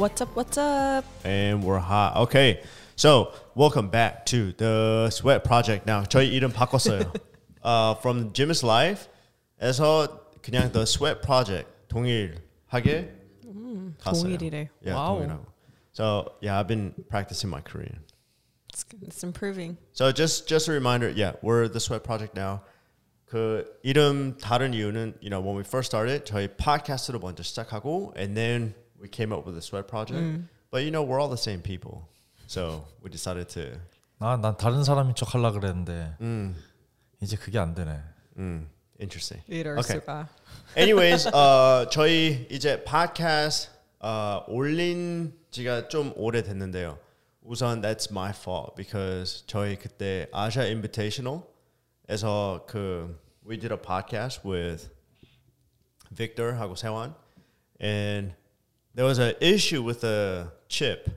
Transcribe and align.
What's 0.00 0.20
up? 0.20 0.28
What's 0.34 0.58
up? 0.58 1.04
And 1.24 1.62
we're 1.62 1.78
hot. 1.78 2.16
Okay. 2.16 2.62
So, 2.96 3.32
welcome 3.54 3.88
back 3.88 4.24
to 4.26 4.52
the 4.52 5.10
Sweat 5.10 5.44
Project. 5.44 5.86
Now, 5.86 6.02
저희 6.04 6.32
이름 6.32 6.52
바꿨어요. 6.52 7.12
uh, 7.62 7.94
from 7.96 8.32
Jim's 8.32 8.62
Life에서 8.62 10.18
그냥 10.42 10.72
The 10.72 10.86
Sweat 10.86 11.22
Project 11.22 11.68
동일하게 11.88 13.10
갔어요. 13.98 14.38
동일이래. 14.38 14.68
Yeah, 14.82 14.94
와우. 14.94 15.18
동일하고. 15.20 15.44
So, 15.92 16.32
yeah, 16.40 16.58
I've 16.58 16.68
been 16.68 16.94
practicing 17.08 17.50
my 17.50 17.60
Korean. 17.60 18.00
It's, 18.72 18.84
it's 19.02 19.24
improving. 19.24 19.76
So 19.92 20.12
just 20.12 20.46
just 20.46 20.68
a 20.68 20.72
reminder, 20.72 21.08
yeah, 21.08 21.32
we're 21.42 21.68
the 21.68 21.80
Sweat 21.80 22.04
Project 22.04 22.34
now. 22.34 22.62
그 23.30 23.64
이름 23.84 24.38
다른 24.38 24.72
이유는, 24.72 25.14
you 25.20 25.30
know, 25.30 25.40
when 25.40 25.56
we 25.56 25.64
first 25.64 25.90
started, 25.90 26.24
저희 26.24 26.48
팟캐스트로 26.48 27.18
먼저 27.20 27.42
시작하고, 27.42 28.14
and 28.16 28.36
then 28.36 28.74
we 29.00 29.08
came 29.08 29.32
up 29.32 29.46
with 29.46 29.54
the 29.54 29.62
Sweat 29.62 29.88
Project. 29.88 30.42
But 30.70 30.84
you 30.84 30.90
know, 30.90 31.02
we're 31.02 31.20
all 31.20 31.28
the 31.28 31.36
same 31.36 31.60
people, 31.62 32.08
so 32.46 32.84
we 33.02 33.10
decided 33.10 33.48
to. 33.50 33.78
아, 34.18 34.36
난 34.40 34.56
다른 34.56 34.82
사람인 34.84 35.14
척 35.14 35.34
하려 35.34 35.52
그랬는데 35.52 36.16
음, 36.20 36.56
이제 37.20 37.36
그게 37.36 37.58
안 37.58 37.74
되네. 37.74 38.00
음, 38.38 38.68
interesting. 39.00 39.42
이럴 39.48 39.78
Okay. 39.78 40.00
수가. 40.00 40.28
Anyways, 40.76 41.28
어, 41.28 41.88
저희 41.90 42.46
이제 42.50 42.82
팟캐스트 42.84 43.70
어, 44.00 44.44
올린 44.48 45.34
지가 45.50 45.88
좀 45.88 46.12
오래 46.16 46.42
됐는데요. 46.42 46.98
우선 47.42 47.80
that's 47.80 48.10
my 48.10 48.30
fault 48.30 48.74
because 48.76 49.44
저희 49.46 49.76
그때 49.76 50.28
아시아 50.32 50.64
인비테이셔널에서 50.64 52.64
그 52.66 53.18
we 53.48 53.56
did 53.58 53.72
a 53.72 53.78
podcast 53.80 54.40
with 54.46 54.90
Victor 56.14 56.56
하고 56.58 56.74
세환 56.74 57.14
and 57.82 58.34
there 58.94 59.04
was 59.06 59.18
an 59.18 59.34
issue 59.40 59.82
with 59.82 60.00
the 60.00 60.48
chip. 60.68 61.08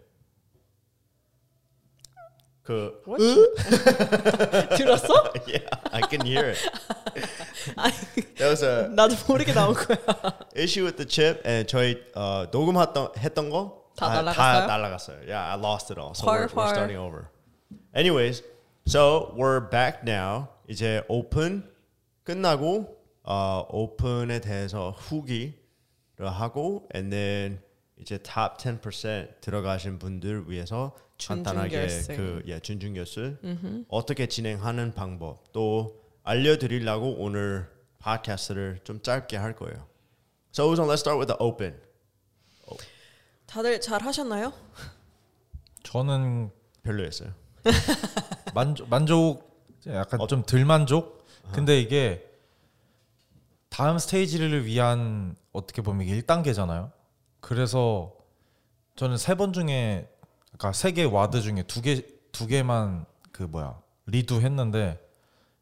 그 2.64 3.02
What? 3.06 3.20
들었어? 4.78 5.34
yeah, 5.48 5.66
I 5.92 6.02
can 6.08 6.22
hear 6.26 6.50
it. 6.52 6.60
아니, 7.76 7.94
There 8.36 8.50
was 8.50 8.64
a 8.64 8.88
나도 8.90 9.16
모르게 9.28 9.54
나온 9.54 9.74
거야. 9.74 9.98
issue 10.56 10.84
with 10.86 10.98
the 10.98 11.08
chip 11.08 11.42
and 11.48 11.68
저희 11.68 11.98
어, 12.16 12.46
녹음했던 12.52 13.14
했던 13.18 13.50
거 13.50 13.80
다 13.96 14.08
다, 14.08 14.22
날라갔어요? 14.22 14.60
다 14.62 14.68
날라갔어요. 14.68 15.18
Yeah, 15.28 15.52
I 15.52 15.58
lost 15.60 15.92
it 15.92 16.00
all. 16.00 16.14
So 16.14 16.26
펄, 16.28 16.46
we're, 16.46 16.48
we're 16.48 16.54
펄. 16.54 16.70
starting 16.70 16.98
over. 16.98 17.28
Anyways, 17.96 18.44
so 18.88 19.34
we're 19.36 19.60
back 19.70 20.04
now. 20.04 20.48
이제 20.70 21.04
오픈 21.10 21.68
끝나고 22.24 22.96
어, 23.24 23.66
오픈에 23.70 24.40
대해서 24.42 24.92
후기를 24.92 25.54
하고 26.20 26.88
and 26.94 27.12
then 27.12 27.60
이제 28.01 28.19
top 28.19 28.57
10% 28.59 29.41
들어가신 29.41 29.99
분들 29.99 30.51
위해서 30.51 30.97
간단하게. 31.25 31.87
그 32.09 32.43
예, 32.47 32.59
준중결승 32.59 33.87
어떻게 33.89 34.27
진행하는 34.27 34.95
방법 34.95 35.53
또 35.53 36.03
알려드리려고 36.25 37.17
오늘 37.19 37.69
팟캐스트를 37.99 38.81
좀 38.85 39.01
짧게 39.01 39.37
할 39.37 39.55
거예요. 39.55 39.87
So 40.53 40.71
우선 40.71 40.87
let's 40.87 40.99
start 41.01 41.19
with 41.19 41.27
the 41.27 41.37
open. 41.41 41.81
다들 43.47 43.81
잘 43.81 44.03
하셨나요? 44.03 44.53
저는 45.85 46.51
별로였어요. 46.83 47.33
만족 48.55 48.89
만족 48.89 49.55
약간 49.87 50.21
어. 50.21 50.27
좀덜 50.27 50.65
만족. 50.65 51.25
근데 51.53 51.79
이게 51.81 52.29
다음 53.69 53.99
스테이지를 53.99 54.67
위한 54.67 55.37
어떻게 55.53 55.83
보면 55.83 56.07
이게 56.07 56.21
1단계잖아요. 56.21 56.91
그래서 57.45 58.15
저는 58.97 59.19
세 59.19 59.35
번 59.35 59.53
중에 59.53 60.09
그러니까 60.57 60.73
세 60.73 60.93
개 60.93 61.05
WOD 61.05 61.43
중에 61.43 61.63
두 61.65 61.83
개 61.83 62.03
두 62.33 62.47
개만 62.47 63.05
그 63.33 63.43
뭐야 63.45 63.79
redo 64.07 64.41
했는데 64.41 64.99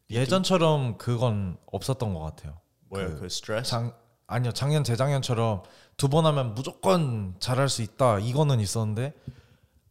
예전처럼 0.09 0.97
그건 0.97 1.57
없었던 1.71 2.13
것 2.13 2.19
같아요. 2.21 2.57
뭐야 2.89 3.07
그 3.09 3.19
그, 3.21 3.29
스트레스? 3.29 3.69
장 3.69 3.93
아니요 4.27 4.51
작년 4.53 4.83
재작년처럼 4.83 5.63
두 5.97 6.07
번 6.09 6.25
하면 6.25 6.55
무조건 6.55 7.35
잘할 7.39 7.67
수 7.69 7.81
있다 7.81 8.19
이거는 8.19 8.59
있었는데 8.61 9.13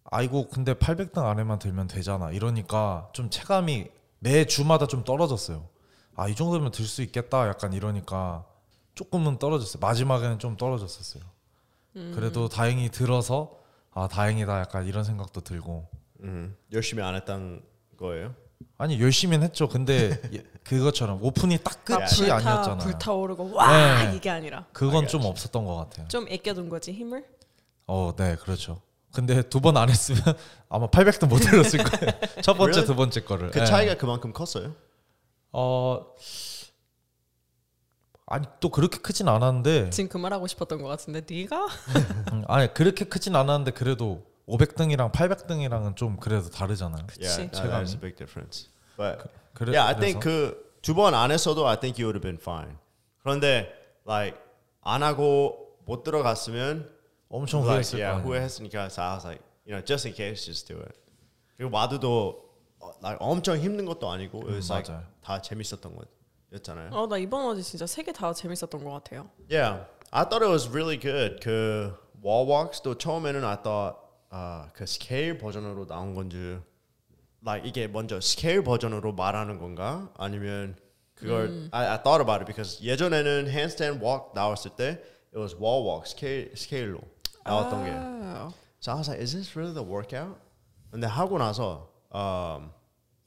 아이고 0.05 0.49
근데 0.49 0.75
800등 0.75 1.19
안에만 1.25 1.59
들면 1.59 1.89
되잖아 1.89 2.31
이러니까 2.33 3.11
좀 3.13 3.29
체감이 3.31 3.89
매 4.19 4.45
주마다 4.47 4.87
좀 4.87 5.05
떨어졌어요. 5.05 5.69
아 6.17 6.29
이 6.29 6.35
정도면 6.35 6.71
들 6.73 6.87
수 6.87 7.03
있겠다 7.03 7.49
약간 7.49 7.73
이러니까 7.75 8.45
조금은 8.95 9.39
떨어졌어요. 9.39 9.81
마지막에는 9.81 10.39
좀 10.39 10.57
떨어졌었어요 10.57 11.23
그래도 11.95 12.49
다행히 12.49 12.91
들어서 12.91 13.59
아 13.93 14.09
다행이다 14.09 14.61
약간 14.61 14.87
이런 14.87 15.05
생각도 15.05 15.41
들고 15.43 15.87
음, 16.23 16.57
열심히 16.73 17.03
안 17.03 17.15
했던 17.15 17.63
거예요. 17.99 18.35
아니 18.79 19.01
열심히는 19.01 19.45
했죠 19.49 19.69
근데 19.69 20.21
예, 20.33 20.43
그것처럼 20.65 21.19
오픈이 21.23 21.59
딱 21.65 21.85
끝이 21.85 21.99
불타, 22.17 22.37
아니었잖아요 22.37 22.79
불타오르고 22.79 23.53
와 23.55 24.05
네. 24.05 24.17
이게 24.17 24.31
아니라 24.31 24.67
그건 24.73 25.09
좀 25.09 25.23
없었던 25.25 25.65
것 25.65 25.75
같아요 25.77 26.07
좀 26.09 26.27
아껴둔 26.31 26.69
거지 26.69 26.93
힘을. 26.93 27.25
어, 27.89 28.13
네, 28.17 28.37
그렇죠. 28.37 28.81
근데 29.13 29.43
두 29.43 29.61
번 29.61 29.77
안 29.77 29.91
했으면 29.91 30.23
아마 30.71 30.87
800도 30.89 31.27
못 31.29 31.39
들었을 31.39 31.83
거예요. 31.85 32.13
첫 32.43 32.55
번째, 32.55 32.79
Really? 32.81 32.87
두 32.87 32.95
번째 32.97 33.21
거를. 33.25 33.51
그 33.51 33.61
예. 33.61 33.65
차이가 33.67 33.95
그만큼 33.97 34.33
컸어요. 34.33 34.73
어 35.53 36.07
아니 38.33 38.47
또 38.61 38.71
그렇게 38.71 38.99
크진 38.99 39.29
않았는데 39.29 39.91
지금 39.91 40.09
그 40.09 40.17
말하고 40.17 40.47
싶었던 40.47 40.81
것 40.81 40.89
같은데 40.89 41.21
네가 41.29 41.67
음, 42.33 42.45
아니 42.49 42.73
그렇게 42.73 43.05
크진 43.05 43.37
않았는데 43.37 43.73
그래도 43.73 44.25
500등이랑 44.49 45.13
800등이랑은 45.13 45.97
좀 45.97 46.17
그래도 46.17 46.49
다르잖아요. 46.49 47.07
Yeah, 47.21 47.47
그치. 47.47 47.51
that, 47.51 47.69
that 47.71 47.83
is 47.83 47.95
a 47.95 48.01
big 48.01 48.17
difference. 48.17 48.69
But 48.97 49.19
그래, 49.55 49.73
yeah, 49.77 49.87
I 49.89 49.95
그래서? 49.95 50.01
think 50.01 50.21
그 50.21 50.73
두 50.83 50.95
번 50.95 51.15
안 51.15 51.31
했어도 51.31 51.69
I 51.69 51.77
think 51.79 52.01
you 52.03 52.09
would 52.09 52.17
have 52.17 52.23
been 52.25 52.41
fine. 52.41 52.77
그런데 53.23 53.69
like 54.09 54.37
안 54.83 55.03
하고 55.03 55.77
못 55.85 56.03
들어갔으면 56.03 56.91
엄청 57.29 57.61
like, 57.61 57.85
후회했을 57.85 57.99
yeah, 58.01 58.17
거예요. 58.17 58.27
후회했으니까 58.27 58.87
so 58.91 59.03
I 59.03 59.13
was 59.15 59.25
like, 59.27 59.45
you 59.67 59.77
know, 59.77 59.85
just 59.85 60.09
in 60.09 60.15
case, 60.17 60.45
just 60.45 60.67
do 60.67 60.81
it. 60.81 60.97
그리고 61.57 61.77
WOD도 61.77 62.45
어, 62.81 62.91
like 63.05 63.19
엄청 63.21 63.59
힘든 63.59 63.85
것도 63.85 64.11
아니고 64.11 64.39
it 64.49 64.55
was 64.57 64.73
음, 64.73 64.75
like. 64.75 64.91
다 65.23 65.41
재밌었던 65.41 65.95
거 65.95 66.03
였잖아요. 66.53 66.91
어 66.93 67.07
나 67.07 67.17
이번 67.19 67.47
어제 67.47 67.63
진짜 67.63 67.87
세 67.87 68.03
개 68.03 68.13
다 68.13 68.33
재밌었던 68.33 68.83
것 68.85 68.91
같아요. 68.91 69.31
Yeah, 69.51 69.85
I 70.11 70.25
thought 70.29 70.45
it 70.45 70.51
was 70.53 70.69
really 70.69 70.99
good. 70.99 71.41
그 71.41 71.95
wall 72.23 72.47
walks도 72.49 72.99
처음에는 72.99 73.45
I 73.45 73.57
thought 73.63 73.97
uh, 74.33 74.71
그 74.75 74.87
스케일 74.87 75.39
버전으로 75.39 75.87
나온 75.87 76.15
건지 76.15 76.59
like 77.45 77.67
이게 77.69 77.89
먼저 77.89 78.21
스케일 78.21 78.63
버전으로 78.63 79.13
말하는 79.15 79.59
건가 79.59 80.11
아니면 80.17 80.77
그걸 81.15 81.69
I, 81.73 81.87
I 81.87 82.03
thought 82.03 82.21
about 82.23 82.43
it 82.43 82.47
because 82.47 82.83
예전에는 82.83 83.49
handstand 83.49 84.05
walk 84.05 84.33
나왔을 84.35 84.73
때 84.77 85.01
it 85.33 85.39
was 85.39 85.55
wall 85.57 85.83
walk 85.87 86.07
스케일 86.09 86.53
스케일로 86.57 87.01
나왔던 87.45 87.85
게 87.85 87.91
아, 87.93 88.53
so 88.81 88.93
I 88.93 88.99
was 88.99 89.09
like 89.09 89.23
is 89.23 89.33
this 89.35 89.57
really 89.57 89.73
the 89.75 89.83
workout? 89.85 90.37
근데 90.91 91.07
하고 91.07 91.39
나서 91.39 91.89
um, 92.15 92.71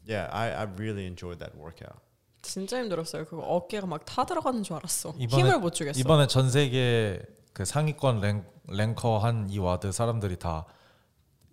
yeah 0.08 0.30
I 0.32 0.52
I 0.54 0.64
really 0.78 1.06
enjoyed 1.06 1.40
that 1.40 1.58
workout. 1.58 1.98
진짜 2.46 2.80
힘들었어요. 2.80 3.26
그거 3.26 3.42
어깨가 3.44 3.88
막 3.88 4.06
타 4.06 4.26
들어가는 4.26 4.64
줄 4.64 4.76
알았어. 4.76 5.14
이번에- 5.14 5.32
힘을 5.40 5.60
못 5.60 5.74
주겠어. 5.74 6.00
이번에 6.00 6.28
전 6.28 6.50
세계 6.50 7.22
그 7.54 7.66
상위권 7.66 8.22
랭, 8.22 8.46
랭커 8.68 9.18
한 9.20 9.48
이 9.50 9.60
WOD 9.60 9.92
사람들이 9.92 10.38
다 10.38 10.66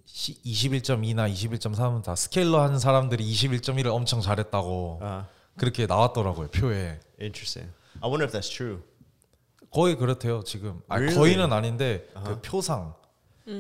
21.2나 0.06 1.32
21.3은 1.32 2.02
다 2.02 2.14
스케일로 2.14 2.60
한 2.62 2.78
사람들이 2.78 3.24
21.1을 3.32 3.86
엄청 3.86 4.20
잘했다고 4.20 5.00
Uh, 5.02 5.24
그렇게 5.56 5.86
나왔더라고요 5.86 6.48
표에. 6.48 6.98
interesting. 7.20 7.72
I 8.00 8.08
wonder 8.10 8.24
if 8.24 8.32
that's 8.36 8.50
true. 8.50 8.80
거의 9.70 9.96
그렇대요 9.96 10.42
지금. 10.44 10.82
아 10.88 10.96
Really? 10.96 11.14
거의는 11.16 11.52
아닌데 11.52 12.06
그 12.24 12.40
표상 12.42 12.94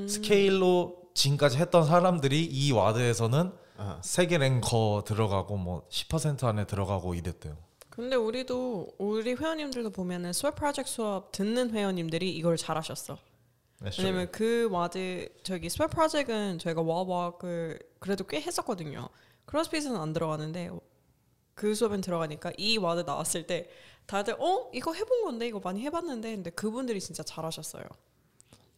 스케일로 0.08 0.96
지금까지 1.14 1.58
했던 1.58 1.86
사람들이 1.86 2.44
이 2.44 2.72
WOD에서는 2.72 3.52
아하. 3.76 4.00
세계 4.02 4.38
랭커 4.38 5.04
들어가고 5.06 5.56
뭐 5.56 5.86
10% 5.88 6.44
안에 6.44 6.66
들어가고 6.66 7.14
이랬대요. 7.14 7.56
근데 7.90 8.16
우리도 8.16 8.94
우리 8.98 9.34
회원님들도 9.34 9.90
보면은 9.90 10.32
수업 10.32 10.54
프로젝트 10.54 10.90
수업 10.90 11.30
듣는 11.32 11.70
회원님들이 11.72 12.34
이걸 12.34 12.56
잘하셨어. 12.56 13.18
왜냐면 13.98 14.30
그 14.30 14.68
WOD 14.70 15.28
저기 15.42 15.68
스웨 15.68 15.88
프로젝트는 15.88 16.58
저희가 16.58 16.80
wall 16.82 17.15
walk를 17.15 17.80
그래도 17.98 18.24
꽤 18.24 18.40
했었거든요. 18.40 19.08
크로스핏은 19.44 19.96
안 19.96 20.12
들어가는데 20.12 20.70
그 21.54 21.74
수업엔 21.74 22.00
들어가니까 22.00 22.52
이 22.56 22.78
WOD 22.78 23.00
나왔을 23.00 23.46
때 23.46 23.68
다들 24.06 24.36
어 24.40 24.70
이거 24.72 24.92
해본 24.92 25.24
건데 25.24 25.48
이거 25.48 25.60
많이 25.62 25.82
해봤는데 25.82 26.34
근데 26.36 26.50
그분들이 26.50 27.00
진짜 27.00 27.22
잘하셨어요. 27.22 27.84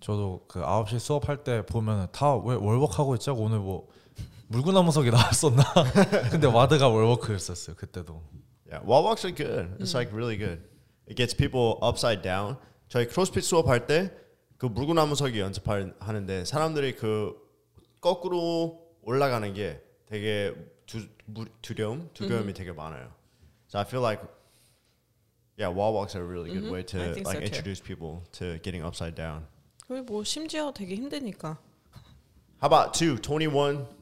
저도 0.00 0.44
그 0.48 0.60
9시 0.60 0.98
수업할 0.98 1.44
때 1.44 1.64
보면은 1.64 2.06
다 2.10 2.56
왜 2.56 2.68
wall 2.68 2.84
walk하고 2.84 3.14
있냐고 3.14 3.42
오늘 3.42 3.58
뭐 3.58 3.88
물구나무서기 4.48 5.10
나왔었나? 5.10 5.62
근데 6.30 6.46
WOD가 6.46 6.88
wall 6.88 7.05
walk였었어요 7.05 7.76
그때도. 7.76 8.22
Yeah, 8.70 8.84
wall 8.86 9.04
walks 9.04 9.26
are 9.26 9.34
good. 9.34 9.76
It's 9.78 9.94
like 9.94 10.12
really 10.14 10.36
good. 10.36 10.62
It 11.08 11.16
gets 11.16 11.34
people 11.36 11.78
upside 11.82 12.22
down. 12.22 12.56
저희 12.88 13.06
크로스핏 13.06 13.42
수업할 13.42 13.86
때 13.86 14.10
그 14.58 14.66
물구나무서기 14.66 15.40
연습하는데 15.40 16.44
사람들이 16.44 16.94
그 16.96 17.34
거꾸로 18.00 18.86
올라가는 19.02 19.52
게 19.52 19.82
되게 20.06 20.54
두, 20.86 21.06
무, 21.26 21.44
두려움, 21.60 22.08
두려움이 22.14 22.52
되게 22.54 22.72
많아요. 22.72 23.12
So 23.68 23.78
I 23.80 23.84
feel 23.86 24.02
like 24.04 24.22
yeah, 25.58 25.68
wall 25.74 25.92
walks 25.94 26.16
are 26.16 26.24
a 26.24 26.28
really 26.28 26.50
good 26.50 26.66
Mhm. 26.66 26.72
way 26.72 26.82
to 26.84 26.98
think 27.12 27.26
so 27.26 27.32
like 27.32 27.40
too. 27.40 27.46
introduce 27.46 27.80
people 27.82 28.22
to 28.32 28.58
getting 28.62 28.84
upside 28.84 29.14
down. 29.16 29.46
그리고 29.86 30.04
뭐 30.04 30.24
심지어 30.24 30.72
되게 30.72 30.94
힘드니까. 30.94 31.58
How 32.62 32.68
about 32.72 32.92
two? 32.98 33.18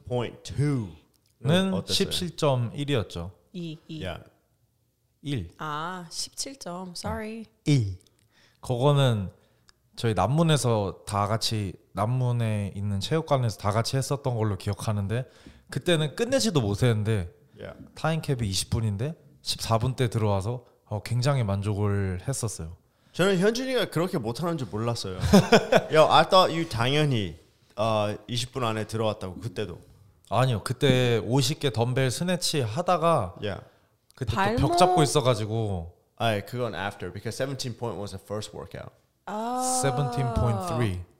21.2. 0.09 0.89
는 1.39 1.73
어땠어요? 1.73 2.09
17.1이었죠. 2.09 3.31
2 3.51 3.77
2. 3.87 4.05
Yeah. 4.05 4.23
1. 5.21 5.49
아, 5.57 6.05
17점. 6.09 6.91
Sorry. 6.91 7.45
1. 7.65 7.97
그거는 8.61 9.29
저희 9.95 10.13
남문에서 10.13 11.03
다 11.05 11.27
같이 11.27 11.73
남문에 11.91 12.73
있는 12.75 12.99
체육관에서 12.99 13.57
다 13.57 13.71
같이 13.71 13.97
했었던 13.97 14.35
걸로 14.35 14.57
기억하는데 14.57 15.25
그때는 15.69 16.15
끝내지도 16.15 16.61
못했는데 16.61 17.31
Yeah. 17.59 17.77
타임캡이 17.95 18.49
20분인데 18.49 19.15
14분 19.43 19.95
때 19.95 20.09
들어와서 20.09 20.65
어, 20.85 21.01
굉장히 21.03 21.43
만족을 21.43 22.21
했었어요. 22.27 22.75
저는 23.11 23.37
현준이가 23.37 23.89
그렇게 23.91 24.17
못하는 24.17 24.57
줄 24.57 24.67
몰랐어요. 24.69 25.19
Yo, 25.93 26.11
I 26.11 26.27
thought 26.27 26.51
you 26.51 26.67
당연히 26.67 27.37
어, 27.75 28.15
20분 28.27 28.63
안에 28.63 28.87
들어왔다고 28.87 29.35
그때도. 29.39 29.77
아니요 30.29 30.63
그때 30.63 31.19
50개 31.21 31.71
덤벨 31.73 32.09
스네치 32.11 32.61
하다가 32.61 33.35
Yeah. 33.41 33.63
그때 34.15 34.31
또 34.31 34.35
발목- 34.37 34.59
벽 34.71 34.77
잡고 34.77 35.03
있어가지고 35.03 35.93
아, 36.17 36.39
그건 36.41 36.73
after 36.75 37.11
because 37.11 37.35
17 37.37 37.77
point 37.77 37.99
was 37.99 38.11
the 38.11 38.21
first 38.23 38.55
workout. 38.55 38.91
아. 39.25 39.81
17.3 39.83 40.77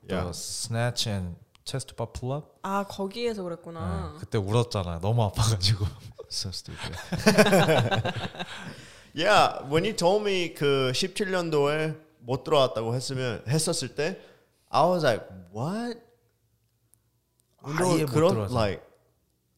the 0.08 0.16
Yeah. 0.16 0.30
snatch 0.30 1.08
and 1.08 1.36
chest 1.64 1.94
bar 1.96 2.08
pull 2.12 2.32
up 2.36 2.48
아, 2.62 2.84
거기에서 2.88 3.42
그랬구나. 3.42 4.12
네, 4.14 4.18
그때 4.20 4.38
울었잖아 4.38 5.00
너무 5.00 5.22
아파가지고 5.24 5.86
So 6.30 6.50
stupid. 6.50 6.92
yeah, 9.14 9.58
when 9.70 9.84
you 9.84 9.94
told 9.94 10.22
me 10.24 10.54
그 10.54 10.90
17년도에 10.94 11.96
못 12.20 12.42
들어왔다고 12.44 12.94
했으면 12.94 13.42
했었을 13.46 13.94
때 13.94 14.18
I 14.70 14.82
was 14.88 15.04
like, 15.04 15.24
what? 15.54 16.00
아예 17.62 18.04
못 18.04 18.10
그런 18.12 18.48
like 18.52 18.82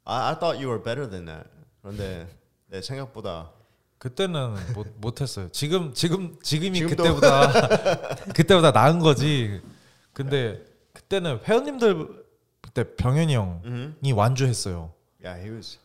I, 0.06 0.30
I 0.30 0.38
thought 0.38 0.56
you 0.62 0.68
were 0.68 0.82
better 0.82 1.08
than 1.10 1.26
that. 1.26 1.48
그런데 1.82 2.26
내 2.66 2.80
생각보다 2.80 3.50
그때는 3.98 4.54
못 4.74 4.86
못했어요. 4.98 5.48
지금 5.50 5.92
지금 5.94 6.38
지금이 6.42 6.78
지금도. 6.78 7.02
그때보다 7.02 7.68
그때보다 8.34 8.70
나은 8.70 9.00
거지. 9.00 9.60
근데 10.12 10.64
그때는 10.92 11.40
회원님들 11.44 12.24
그때 12.62 12.94
병현이 12.96 13.34
형이 13.34 14.12
완주했어요. 14.12 14.92
yeah, 15.22 15.42
he 15.42 15.54
was 15.54 15.78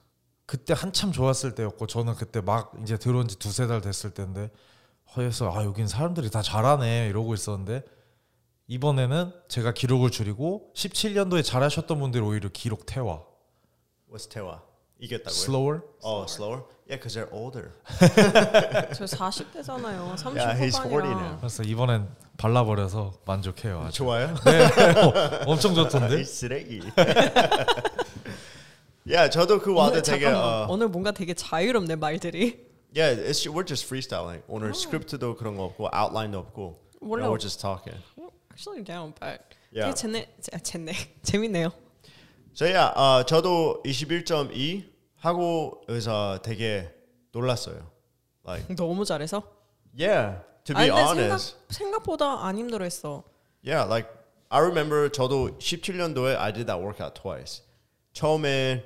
그때 0.46 0.74
한참 0.76 1.12
좋았을 1.12 1.56
때였고 1.56 1.88
저는 1.88 2.16
그때 2.16 2.42
막 2.42 2.74
이제 2.82 2.98
들어온 2.98 3.28
지 3.28 3.38
두세 3.40 3.68
달 3.68 3.82
됐을 3.82 4.12
때인데 4.12 4.50
허에서 5.16 5.52
아 5.54 5.64
여긴 5.64 5.88
사람들이 5.88 6.30
다 6.30 6.42
잘하네 6.42 7.08
이러고 7.08 7.34
있었는데 7.34 7.84
이번에는 8.68 9.34
제가 9.48 9.74
기록을 9.74 10.12
줄이고 10.12 10.72
17년도에 10.76 11.44
잘하셨던 11.44 12.00
분들이 12.00 12.24
오히려 12.24 12.50
기록 12.52 12.86
태화 12.86 13.22
was 14.12 14.28
태화 14.28 14.62
이겼다고요? 15.00 15.30
slower 15.32 15.82
Oh, 16.04 16.26
slower? 16.28 16.64
Yeah, 16.88 16.98
because 17.00 17.16
they're 17.16 17.32
older. 17.34 17.72
저 18.94 19.06
40대잖아요. 19.06 20.18
30 20.18 20.38
Yeah, 20.38 20.54
he's 20.60 20.76
40 20.78 20.92
후반이라. 20.92 21.20
now. 21.22 21.38
그래서 21.40 21.64
이번엔 21.64 22.08
발라버려서 22.38 23.14
만족해요 23.26 23.80
아주 23.82 23.98
좋아요? 23.98 24.36
네, 24.46 24.66
어, 25.00 25.14
엄청 25.48 25.74
좋던데 25.74 26.22
이 26.22 26.24
쓰레기. 26.26 26.82
yeah, 29.08 29.30
저도 29.32 29.60
그 29.60 29.74
와드 29.74 29.92
오늘 29.92 30.02
되게 30.04 30.26
잠깐만. 30.26 30.44
어, 30.44 30.68
오늘 30.70 30.88
뭔가 30.90 31.12
되게 31.12 31.34
자유롭네 31.34 31.96
말들이. 31.96 32.68
Yeah, 32.96 33.16
it's 33.16 33.48
we're 33.48 33.66
just 33.66 33.86
freestyling. 33.88 34.44
오늘 34.48 34.74
스크립트도 34.76 35.36
그런 35.38 35.56
거 35.56 35.64
없고 35.66 35.88
아웃라인도 35.92 36.38
없고. 36.38 36.80
원래 37.02 37.24
no, 37.24 37.32
we're 37.32 37.38
없- 37.38 37.42
just 37.42 37.60
talking. 37.62 37.98
Actually 38.52 38.84
down, 38.84 39.14
but 39.20 39.42
Yeah. 39.74 39.90
되게 39.90 39.96
재네, 39.96 40.28
재, 40.42 40.60
재네, 40.62 40.94
재밌네요. 41.24 41.72
So 42.54 42.66
yeah, 42.66 42.92
어, 42.96 43.24
저도 43.26 43.82
21.2 43.86 44.84
하고 45.24 45.82
여기서 45.88 46.40
되게 46.44 46.90
놀랐어요. 47.32 47.90
Like, 48.46 48.76
너무 48.76 49.06
잘해서. 49.06 49.44
yeah, 49.98 50.40
to 50.66 50.76
아니, 50.76 50.90
be 50.90 50.92
근데 50.92 51.02
honest. 51.02 51.56
생각, 51.70 52.04
생각보다 52.04 52.46
안 52.46 52.58
힘들어했어. 52.58 53.24
Yeah, 53.64 53.86
like 53.86 54.10
I 54.50 54.60
remember 54.62 55.10
저도 55.10 55.58
17년도에 55.60 56.36
I 56.38 56.52
did 56.52 56.68
that 56.68 56.82
workout 56.82 57.16
twice. 57.16 57.62
처음에 58.14 58.84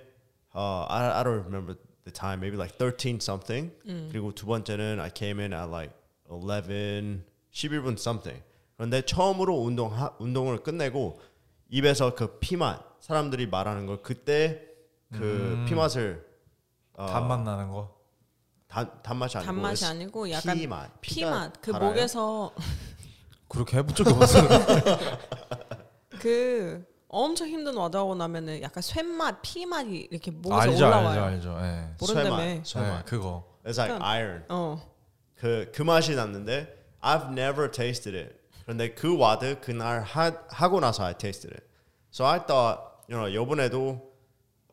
uh, 0.55 0.85
I 0.87 1.19
I 1.19 1.23
don't 1.23 1.41
remember 1.43 1.75
the 2.03 2.11
time, 2.11 2.39
maybe 2.39 2.57
like 2.57 2.77
13 2.77 3.19
something. 3.19 3.71
그리고 4.11 4.31
두 4.35 4.45
번째는 4.45 4.99
I 4.99 5.09
came 5.09 5.39
in 5.39 5.53
at 5.53 5.69
like 5.71 5.91
11, 6.29 7.23
11분 7.51 7.97
something. 7.97 8.43
그런데 8.77 9.01
처음으로 9.01 9.55
운동 9.57 9.91
하, 9.91 10.11
운동을 10.19 10.61
끝내고 10.61 11.19
입에서 11.69 12.13
그 12.13 12.37
피맛 12.39 12.94
사람들이 13.09 13.45
말하는 13.45 13.85
거 13.85 14.01
그때 14.01 14.61
그 15.13 15.63
피맛을 15.69 16.25
어, 16.93 17.05
단맛 17.05 17.41
나는 17.43 17.69
거 17.71 17.93
단 18.67 18.89
단맛이 19.03 19.37
아니고 19.37 19.45
단맛이 19.53 19.85
아니고 19.85 20.31
약간 20.31 20.57
피맛 20.57 21.01
피맛. 21.01 21.61
그 21.61 21.71
달아요? 21.71 21.89
목에서 21.91 22.51
그렇게 23.47 23.77
해본 23.77 23.93
적이 23.93 24.09
없어요 24.09 24.49
그 26.19 26.83
엄청 27.07 27.47
힘든 27.47 27.77
와드하고 27.77 28.15
나면은 28.15 28.61
약간 28.63 28.81
쇳맛, 28.81 29.41
피맛이 29.43 30.07
이렇게 30.11 30.31
목에서 30.31 30.61
알죠 30.71 30.87
올라와요. 30.87 31.23
알죠 31.25 31.51
알죠 31.55 31.65
예. 31.65 31.89
모른다며. 31.99 32.37
쇠맛, 32.37 32.65
쇠맛. 32.65 32.97
네, 32.97 33.03
그거 33.05 33.45
It's 33.63 33.77
like 33.77 33.93
그러니까- 33.99 34.05
iron. 34.07 34.43
어. 34.49 34.95
그, 35.35 35.71
그 35.73 35.83
맛이 35.83 36.15
났는데 36.15 36.75
I've 37.01 37.27
never 37.31 37.69
tasted 37.69 38.17
it. 38.17 38.35
그런데 38.63 38.95
그 38.95 39.15
WOD 39.17 39.59
그날 39.61 40.01
하, 40.01 40.31
하고 40.49 40.79
나서 40.79 41.05
I 41.05 41.13
tasted 41.13 41.53
it. 41.55 41.63
So 42.11 42.25
I 42.25 42.39
thought, 42.45 42.81
you 43.09 43.17
know, 43.17 43.27
이번에도 43.27 44.13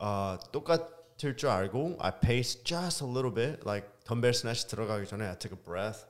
어, 0.01 0.39
똑같을 0.53 1.37
줄 1.37 1.49
알고 1.49 1.97
I 2.01 2.13
paced 2.21 2.65
just 2.65 3.05
a 3.05 3.09
little 3.11 3.33
bit. 3.33 3.61
Like 3.67 3.89
덤벨 4.05 4.35
snatch 4.35 4.67
들어가기 4.69 5.07
전에 5.07 5.27
I 5.29 5.39
took 5.39 5.57
a 5.57 5.63
breath. 5.65 6.07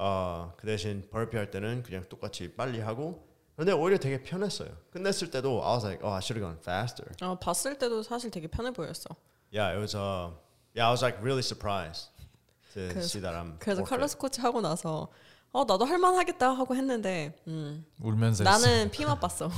어, 0.00 0.52
그 0.56 0.66
대신 0.66 1.08
버피 1.10 1.36
할 1.36 1.50
때는 1.50 1.82
그냥 1.82 2.04
똑같이 2.08 2.54
빨리 2.54 2.78
하고 2.80 3.26
근데 3.56 3.72
오히려 3.72 3.98
되게 3.98 4.22
편했어요. 4.22 4.68
끝냈을 4.92 5.30
때도 5.32 5.64
I 5.64 5.72
was 5.74 5.84
like, 5.84 6.04
oh, 6.06 6.14
I 6.14 6.20
should 6.22 6.38
have 6.38 6.42
gone 6.46 6.58
faster. 6.62 7.10
어, 7.22 7.36
봤을 7.40 7.76
때도 7.76 8.04
사실 8.04 8.30
되게 8.30 8.46
편해 8.46 8.70
보였어. 8.70 9.08
Yeah, 9.52 9.72
it 9.74 9.80
was. 9.80 9.96
Uh, 9.96 10.30
yeah, 10.76 10.86
I 10.86 10.90
was 10.92 11.02
like 11.02 11.18
really 11.20 11.42
surprised 11.42 12.10
to 12.74 12.86
그래서- 12.94 13.08
see 13.08 13.20
that 13.20 13.34
I'm. 13.34 13.58
그래서. 13.58 13.82
칼로스 13.82 14.16
코치 14.18 14.40
하고 14.40 14.60
나서 14.60 15.08
어 15.50 15.64
나도 15.64 15.84
할만하겠다 15.86 16.50
하고 16.52 16.76
했는데 16.76 17.34
음, 17.48 17.84
울면서. 17.98 18.44
나는 18.44 18.90
피맛 18.92 19.18
봤어. 19.18 19.50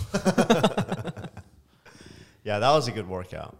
Yeah, 2.44 2.58
that 2.60 2.72
was 2.74 2.88
a 2.88 2.92
good 2.92 3.08
workout. 3.08 3.54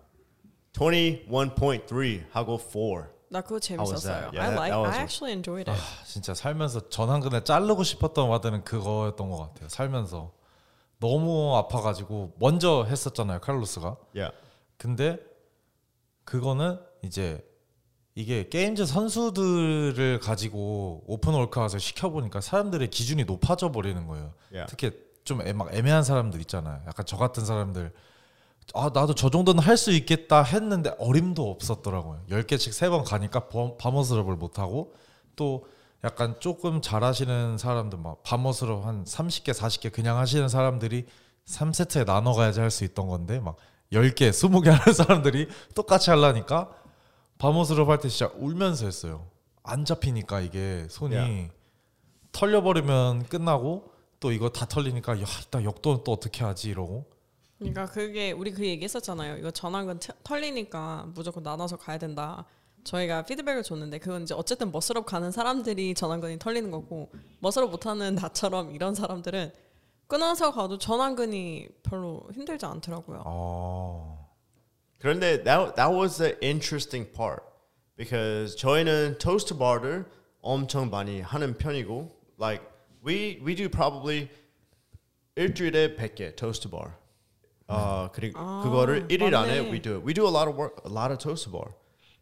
21.3 0.72 2.24
하고 2.32 2.58
4. 2.58 3.08
나 3.32 3.42
그거 3.42 3.54
was 3.56 3.66
재밌었어요. 3.68 4.30
Yeah, 4.34 4.40
I 4.40 4.54
like. 4.54 4.72
I 4.74 4.96
a- 4.96 5.00
actually 5.02 5.32
enjoyed 5.32 5.70
it. 5.70 5.80
진짜 6.04 6.34
살면서 6.34 6.88
전완근을 6.88 7.44
자르고 7.44 7.84
싶었던 7.84 8.28
WOD는 8.28 8.64
그거였던 8.64 9.30
것 9.30 9.38
같아요. 9.38 9.68
살면서 9.68 10.32
너무 10.98 11.56
아파가지고 11.56 12.34
먼저 12.38 12.84
했었잖아요, 12.88 13.40
칼로스가. 13.40 13.96
Yeah. 14.14 14.36
근데 14.78 15.18
그거는 16.24 16.80
이제 17.02 17.46
이게 18.16 18.48
게임즈 18.48 18.84
선수들을 18.86 20.18
가지고 20.20 21.04
오픈 21.06 21.32
월크아웃을 21.32 21.78
시켜보니까 21.78 22.40
사람들의 22.40 22.88
기준이 22.90 23.24
높아져 23.24 23.70
버리는 23.70 24.04
거예요. 24.08 24.34
Yeah. 24.52 24.66
특히 24.68 24.90
좀 25.24 25.40
애, 25.42 25.52
막 25.52 25.72
애매한 25.72 26.02
사람들 26.02 26.40
있잖아요. 26.40 26.82
약간 26.86 27.06
저 27.06 27.16
같은 27.16 27.44
사람들 27.44 27.92
아 28.74 28.90
나도 28.94 29.14
저 29.14 29.30
정도는 29.30 29.62
할 29.62 29.76
수 29.76 29.90
있겠다 29.92 30.42
했는데 30.42 30.94
어림도 30.98 31.50
없었더라고요. 31.50 32.22
10개씩 32.30 32.72
세 32.72 32.88
번 32.90 33.04
가니까 33.04 33.48
바머스럽을 33.78 34.36
못 34.36 34.58
하고 34.58 34.94
또 35.36 35.64
약간 36.04 36.36
조금 36.40 36.80
잘하시는 36.80 37.58
사람들 37.58 37.98
막 37.98 38.22
바머스럽 38.22 38.86
한 38.86 39.04
30개 39.04 39.52
40개 39.52 39.92
그냥 39.92 40.18
하시는 40.18 40.48
사람들이 40.48 41.06
3세트에 41.46 42.06
나눠 42.06 42.32
가야지 42.34 42.60
할 42.60 42.70
수 42.70 42.84
있던 42.84 43.08
건데 43.08 43.40
막 43.40 43.56
10개 43.92 44.30
20개 44.30 44.68
하는 44.70 44.94
사람들이 44.94 45.48
똑같이 45.74 46.10
하려니까 46.10 46.70
바머스럽 47.38 47.88
할 47.88 47.98
때 47.98 48.08
진짜 48.08 48.32
울면서 48.36 48.84
했어요. 48.86 49.26
안 49.62 49.84
잡히니까 49.84 50.40
이게 50.40 50.86
손이 50.88 51.16
Yeah. 51.16 51.50
털려버리면 52.32 53.26
끝나고 53.26 53.90
또 54.20 54.32
이거 54.32 54.48
다 54.50 54.66
털리니까 54.66 55.20
야, 55.20 55.24
나 55.50 55.64
역도 55.64 56.04
또 56.04 56.12
어떻게 56.12 56.44
하지 56.44 56.68
이러고 56.70 57.06
그러니까 57.60 57.86
그게 57.86 58.32
우리 58.32 58.52
그 58.52 58.66
얘기했었잖아요. 58.66 59.36
이거 59.36 59.50
트- 59.52 60.12
털리니까 60.24 61.10
무조건 61.14 61.42
나눠서 61.42 61.76
가야 61.76 61.98
된다. 61.98 62.44
저희가 62.84 63.22
피드백을 63.26 63.62
줬는데 63.62 63.98
그건 63.98 64.22
이제 64.22 64.34
어쨌든 64.34 64.72
머슬업 64.72 65.04
가는 65.04 65.30
사람들이 65.30 65.94
전환근이 65.94 66.38
털리는 66.38 66.70
거고 66.70 67.10
머슬업 67.40 67.70
못하는 67.70 68.14
나처럼 68.14 68.74
이런 68.74 68.94
사람들은 68.94 69.52
끊어서 70.06 70.52
가도 70.52 70.78
전완근이 70.78 71.68
별로 71.82 72.22
힘들지 72.32 72.64
않더라고요. 72.64 73.22
어. 73.26 74.30
그런데 74.98 75.42
that 75.44 75.74
that 75.76 75.94
was 75.94 76.16
the 76.16 76.36
interesting 76.42 77.12
part 77.12 77.42
because 77.96 78.56
저희는 78.56 79.18
토스트 79.18 79.58
바를 79.58 80.06
엄청 80.40 80.88
많이 80.88 81.20
하는 81.20 81.58
편이고 81.58 82.10
like 82.40 82.64
we 83.06 83.38
we 83.44 83.54
do 83.54 83.68
probably 83.68 84.30
일주일에 85.36 85.94
100개 85.96 86.34
토스트 86.34 86.70
바. 86.70 86.98
어 87.70 88.08
그리고 88.12 88.38
아, 88.38 88.62
그거를 88.64 89.06
일일 89.08 89.34
안에 89.34 89.60
맞네. 89.60 89.70
we 89.70 89.80
do 89.80 89.94
it. 89.94 90.06
We 90.06 90.14
do 90.14 90.26
a 90.26 90.30
lot 90.30 90.48
of 90.48 90.58
work, 90.58 90.76
a 90.84 90.92
lot 90.92 91.10
of 91.12 91.18
toast 91.18 91.50
bar. 91.50 91.72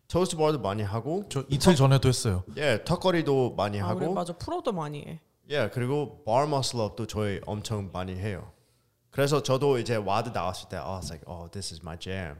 toes-to-bar도 0.09 0.59
많이 0.59 0.83
하고 0.83 1.25
저 1.29 1.45
이틀 1.51 1.77
전에도 1.77 2.09
했어요. 2.09 2.43
예, 2.57 2.83
턱걸이도 2.85 3.55
많이 3.57 3.81
아, 3.81 3.89
하고 3.89 4.13
맞아 4.15 4.33
pull-up도 4.33 4.73
많이 4.73 5.03
해. 5.03 5.21
예, 5.51 5.69
그리고 5.69 6.25
bar 6.25 6.47
muscle 6.47 6.87
up도 6.87 7.07
저희 7.07 7.41
엄청 7.45 7.91
많이 7.93 8.15
해요. 8.15 8.51
그래서 9.11 9.43
저도 9.43 9.79
이제 9.79 9.97
WOD 9.97 10.31
나왔을 10.31 10.69
때 10.71 10.77
I 10.77 10.97
was 10.97 11.11
like, 11.13 11.25
oh, 11.31 11.51
this 11.51 11.75
is 11.75 11.83
my 11.83 11.99
jam. 11.99 12.37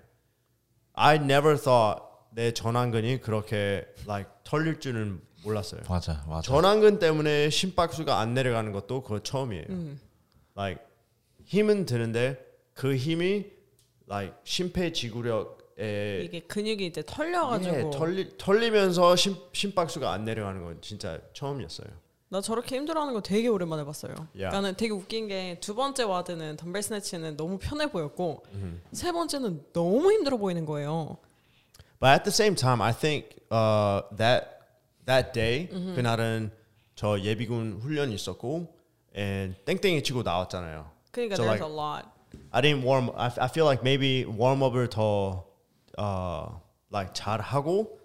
I 0.95 1.17
never 1.17 1.59
thought 1.59 2.03
내 2.31 2.53
전완근이 2.53 3.21
그렇게 3.21 3.85
like 4.07 4.31
털릴 4.45 4.81
줄은 4.81 5.21
몰랐어요. 5.45 5.83
맞아, 5.89 6.25
맞아. 6.27 6.43
전완근 6.43 6.99
때문에 6.99 7.51
심박수가 7.51 8.19
안 8.19 8.33
내려가는 8.33 8.73
것도 8.73 9.03
그거 9.03 9.19
처음이에요. 9.19 9.65
음. 9.69 10.01
like 10.57 10.83
힘은 11.45 11.85
드는데 11.85 12.48
그 12.79 12.95
힘이 12.95 13.45
like 14.09 14.35
심폐지구력에 14.45 16.23
이게 16.25 16.41
근육이 16.47 16.87
이제 16.87 17.03
털려가지고 17.05 17.77
예, 17.77 17.91
털리, 17.91 18.39
털리면서 18.39 19.17
심, 19.17 19.35
심박수가 19.53 20.11
안 20.13 20.25
내려가는 20.25 20.63
건 20.63 20.79
진짜 20.81 21.19
처음이었어요. 21.33 21.89
나 22.29 22.41
저렇게 22.41 22.77
힘들어하는 22.77 23.15
거 23.15 23.21
되게 23.21 23.49
오랜만에 23.49 23.85
봤어요. 23.85 24.13
야. 24.13 24.51
그러니까는 24.51 24.77
되게 24.77 24.93
웃긴 24.93 25.27
게 25.27 25.59
두 25.61 25.75
번째 25.75 26.05
WOD는 26.05 26.57
덤벨 26.57 26.83
snatch는 26.85 27.37
너무 27.37 27.59
편해 27.59 27.91
보였고 27.91 28.45
세 28.93 29.11
번째는 29.11 29.65
너무 29.73 30.13
힘들어 30.13 30.37
보이는 30.37 30.65
거예요. 30.65 31.17
But 31.99 32.13
at 32.13 32.23
the 32.23 32.33
same 32.33 32.55
time, 32.55 32.81
I 32.81 32.93
think 32.93 33.31
uh, 33.51 34.03
that 34.17 34.47
that 35.07 35.33
day 35.33 35.67
그날은 35.67 36.53
저 36.95 37.19
예비군 37.19 37.81
훈련이 37.83 38.15
있었고 38.15 38.73
and 39.17 39.57
땡땡이 39.65 40.05
치고 40.05 40.23
나왔잖아요. 40.23 40.93
그러니까 41.11 41.35
So, 41.35 41.43
there's 41.43 41.59
like, 41.59 41.67
a 41.67 41.75
lot. 41.75 42.18
I 42.51 42.61
didn't 42.61 42.83
warm. 42.85 43.11
I, 43.17 43.31
I 43.39 43.49
feel 43.49 43.67
like 43.67 43.83
maybe 43.83 44.25
warm 44.25 44.63
up을 44.63 44.89
더 44.91 45.45
uh, 45.99 46.53
like 46.93 47.13
잘 47.15 47.41
하고 47.41 47.99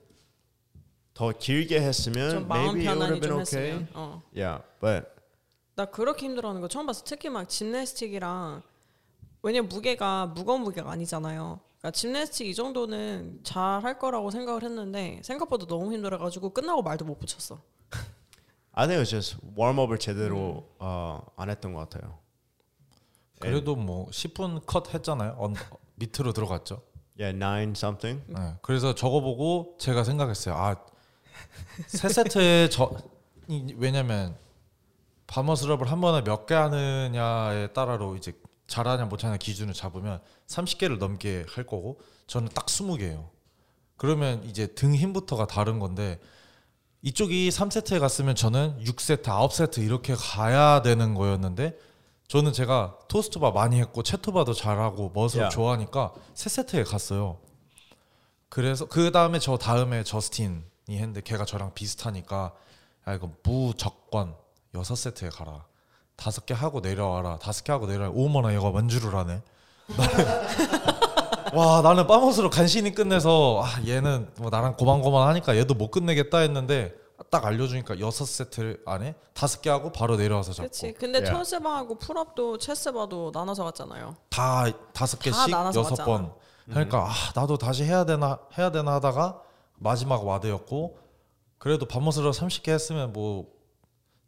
더 1.13 1.31
길게 1.31 1.79
했으면 1.79 2.29
좀 2.31 2.47
마음 2.47 2.75
maybe 2.75 2.87
it 2.87 2.97
would 2.97 2.99
편안히 2.99 3.11
have 3.13 3.21
been 3.21 3.31
좀 3.31 3.41
okay. 3.41 3.71
했으면. 3.71 3.87
어. 3.93 4.21
Yeah, 4.35 4.63
but 4.81 5.07
나 5.75 5.85
그렇게 5.85 6.25
힘들어하는 6.25 6.61
거 6.61 6.67
처음 6.67 6.85
봤어. 6.85 7.03
특히 7.05 7.29
막 7.29 7.47
짐내스틱이랑 7.47 8.61
왜냐면 9.41 9.69
무게가 9.69 10.27
무거운 10.27 10.61
무게가 10.61 10.91
아니잖아요. 10.91 11.59
그러니까 11.79 11.91
짐내스틱 11.91 12.47
이 12.47 12.55
정도는 12.55 13.41
잘 13.43 13.83
할 13.83 13.99
거라고 13.99 14.31
생각을 14.31 14.63
했는데 14.63 15.19
생각보다 15.23 15.65
너무 15.67 15.91
힘들어가지고 15.93 16.51
끝나고 16.51 16.81
말도 16.81 17.05
못 17.05 17.19
붙였어. 17.19 17.59
I 18.75 18.87
think 18.87 18.95
it 18.95 18.99
was 18.99 19.09
just 19.09 19.37
warm 19.57 19.79
up을 19.79 19.97
제대로 19.99 20.65
어, 20.79 21.21
안 21.35 21.49
했던 21.49 21.73
것 21.73 21.87
같아요. 21.89 22.17
그래도 23.39 23.75
뭐 23.75 24.07
10분 24.09 24.65
컷 24.65 24.93
했잖아요. 24.93 25.35
언, 25.37 25.55
밑으로 25.95 26.33
들어갔죠. 26.33 26.81
Yeah, 27.19 27.35
nine 27.37 27.71
something. 27.75 28.23
네, 28.27 28.55
그래서 28.61 28.95
저거 28.95 29.21
보고 29.21 29.75
제가 29.79 30.03
생각했어요. 30.03 30.55
아, 30.55 30.75
세 31.87 32.09
세트에 32.09 32.69
저 32.69 32.91
이- 33.47 33.73
왜냐면 33.77 34.35
바머스럽을 35.27 35.91
한 35.91 36.01
번에 36.01 36.21
몇 36.23 36.45
개 36.45 36.53
하느냐에 36.55 37.67
따라로 37.73 38.15
이제 38.15 38.33
잘하냐 38.67 39.05
못하냐 39.05 39.37
기준을 39.37 39.73
잡으면 39.73 40.21
30개를 40.47 40.97
넘게 40.97 41.45
할 41.49 41.65
거고 41.65 41.99
저는 42.27 42.49
딱 42.53 42.65
20개예요. 42.67 43.29
그러면 43.97 44.43
이제 44.45 44.67
등 44.67 44.95
힘부터가 44.95 45.45
다른 45.47 45.79
건데 45.79 46.19
이쪽이 47.01 47.49
3세트에 47.49 47.99
갔으면 47.99 48.33
저는 48.35 48.79
6세트, 48.83 49.23
9세트 49.23 49.79
이렇게 49.83 50.15
가야 50.17 50.81
되는 50.81 51.13
거였는데 51.13 51.77
저는 52.27 52.53
제가 52.53 52.97
토스트바 53.07 53.51
많이 53.51 53.79
했고 53.79 54.01
채토바도 54.01 54.53
잘하고 54.53 55.11
머슬 55.13 55.41
야. 55.41 55.49
좋아하니까 55.49 56.13
3세트에 56.33 56.89
갔어요. 56.89 57.37
그래서 58.49 58.85
그 58.85 59.11
다음에 59.11 59.39
저 59.39 59.57
다음에 59.57 60.03
저스틴이 60.03 60.61
했는데 60.89 61.21
걔가 61.21 61.45
저랑 61.45 61.73
비슷하니까 61.73 62.53
야 63.07 63.13
이거 63.13 63.29
무조건 63.43 64.35
6세트에 64.73 65.35
가라. 65.35 65.65
다섯 66.15 66.45
개 66.45 66.53
하고 66.53 66.79
내려와라. 66.79 67.37
다섯 67.39 67.63
개 67.63 67.71
하고 67.71 67.87
내려와. 67.87 68.11
오머나 68.13 68.53
얘가 68.53 68.69
완주를 68.69 69.13
하네. 69.15 69.41
와 71.53 71.81
나는 71.81 72.07
빠못으로 72.07 72.49
간신히 72.49 72.95
끝내서 72.95 73.61
아 73.63 73.81
얘는 73.85 74.31
뭐 74.37 74.49
나랑 74.49 74.75
고만고만하니까 74.75 75.55
얘도 75.57 75.75
못 75.75 75.91
끝내겠다 75.91 76.39
했는데 76.39 76.93
딱 77.29 77.45
알려주니까 77.45 77.99
여섯 77.99 78.25
세트 78.25 78.81
안에 78.85 79.15
다섯 79.33 79.61
개 79.61 79.69
하고 79.69 79.91
바로 79.91 80.15
내려와서 80.17 80.51
잡고 80.53 80.69
그렇지. 80.69 80.93
근데 80.93 81.19
Yeah. 81.19 81.37
토스바하고 81.37 81.97
풀업도 81.99 82.57
체스바도 82.57 83.31
나눠서 83.33 83.63
갔잖아요. 83.65 84.15
다 84.29 84.65
다섯 84.93 85.17
다 85.17 85.23
개씩 85.23 85.51
여섯. 85.75 86.03
번 86.05 86.33
그러니까 86.65 87.07
아 87.09 87.13
나도 87.35 87.57
다시 87.57 87.83
해야 87.83 88.05
되나 88.05 88.39
해야 88.57 88.71
되나 88.71 88.93
하다가 88.93 89.41
마지막 89.75 90.25
와드였고 90.25 90.97
그래도 91.57 91.85
밥먹으러 91.87 92.31
30개 92.31 92.69
했으면 92.69 93.13
뭐 93.13 93.53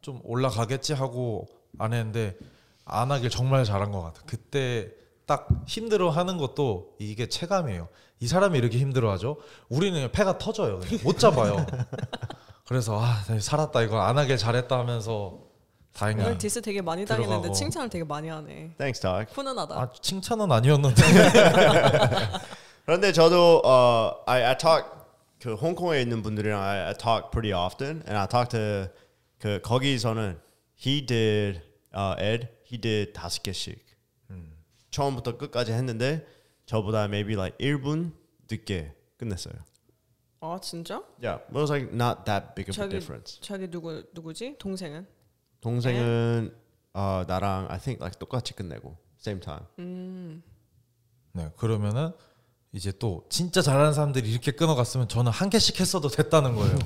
좀 0.06 0.20
올라가겠지 0.24 0.94
하고 0.94 1.48
안 1.80 1.92
했는데 1.92 2.38
안 2.86 3.10
하길 3.12 3.32
정말 3.32 3.66
잘한 3.66 3.92
것 3.92 4.04
같아 4.04 4.22
그때 4.28 4.92
딱 5.26 5.48
힘들어 5.66 6.12
하는 6.12 6.38
것도 6.38 6.94
이게 7.00 7.28
체감이에요 7.28 7.88
이 8.20 8.28
사람이 8.28 8.56
이렇게 8.56 8.78
힘들어 8.78 9.10
하죠 9.14 9.38
우리는 9.68 10.12
폐가 10.12 10.38
터져요 10.38 10.80
못 11.04 11.18
잡아요 11.18 11.66
그래서 12.68 13.00
아 13.00 13.24
살았다 13.40 13.82
이거 13.84 14.00
안 14.02 14.18
하길 14.18 14.38
잘했다 14.38 14.78
하면서 14.80 15.40
다행이야 15.94 16.26
오늘 16.26 16.38
디스 16.38 16.62
되게 16.62 16.82
많이 16.82 17.06
당했는데 17.06 17.42
들어가고. 17.42 17.54
칭찬을 17.54 17.90
되게 17.90 18.04
많이 18.04 18.28
하네. 18.28 18.74
Thanks, 18.78 19.00
dog. 19.00 19.32
훈훈하다. 19.34 19.76
아 19.76 19.92
칭찬은 20.02 20.52
아니었는데 20.52 21.02
그런데 22.86 23.12
저도 23.14 23.62
어, 23.64 24.24
I, 24.26 24.44
I 24.44 24.58
talk 24.58 24.90
그 25.40 25.54
홍콩에 25.54 26.02
있는 26.02 26.22
분들이랑 26.22 26.62
I, 26.62 26.80
I 26.88 26.94
talk 26.96 27.30
pretty 27.32 27.54
often, 27.54 28.04
and 28.08 28.16
I 28.16 28.28
talk 28.28 28.50
to 28.50 28.88
그 29.40 29.62
거기서는 29.62 30.40
he 30.86 31.06
did 31.06 31.62
uh, 31.96 32.16
Ed 32.20 32.48
he 32.72 32.80
did 32.82 33.14
다섯 33.14 33.42
개씩 33.44 33.86
처음부터 34.92 35.38
끝까지 35.38 35.72
했는데 35.74 36.26
저보다 36.66 37.04
maybe 37.06 37.36
like 37.36 37.58
1분 37.60 38.14
늦게 38.50 38.94
끝냈어요. 39.18 39.54
아 40.42 40.60
진짜? 40.62 41.02
Yeah, 41.22 41.42
it 41.50 41.54
was 41.58 41.72
like 41.72 41.94
not 41.94 42.26
that 42.26 42.54
big 42.56 42.70
of 42.70 42.76
a 42.80 42.86
자기 42.86 42.90
difference. 42.92 43.40
자기 43.42 43.68
누구 43.70 44.04
누구지? 44.14 44.58
동생은? 44.60 45.08
동생은 45.62 46.54
어, 46.94 47.24
나랑 47.28 47.68
I 47.70 47.80
think 47.80 48.02
like 48.02 48.20
똑같이 48.20 48.54
끝내고 48.54 48.96
same 49.20 49.40
time. 49.42 49.66
네, 51.34 51.50
그러면은 51.58 52.12
이제 52.72 52.92
또 53.00 53.26
진짜 53.30 53.62
잘하는 53.62 53.94
사람들이 53.94 54.30
이렇게 54.30 54.52
끊어갔으면 54.52 55.08
저는 55.08 55.32
한 55.32 55.50
개씩 55.50 55.80
했어도 55.80 56.10
됐다는 56.10 56.56
거예요. 56.56 56.78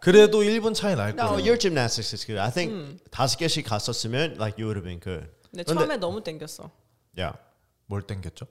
그래도 0.00 0.40
1분 0.42 0.74
차이 0.74 0.96
날 0.96 1.10
No, 1.10 1.16
거예요. 1.28 1.38
your 1.44 1.58
gymnastics 1.58 2.14
is 2.14 2.26
good. 2.26 2.40
I 2.40 2.50
think 2.50 2.98
다섯 3.10 3.36
개씩 3.38 3.64
갔었으면 3.66 4.32
like 4.40 4.56
you 4.62 4.66
would 4.66 4.76
have 4.78 4.84
been 4.84 5.00
good. 5.00 5.30
근데 5.50 5.62
근데- 5.62 5.80
처음에 5.80 5.96
너무 5.98 6.22
땡겼어. 6.22 6.70
Yeah. 7.16 7.38
뭘 7.86 8.02
땡겼죠? 8.02 8.46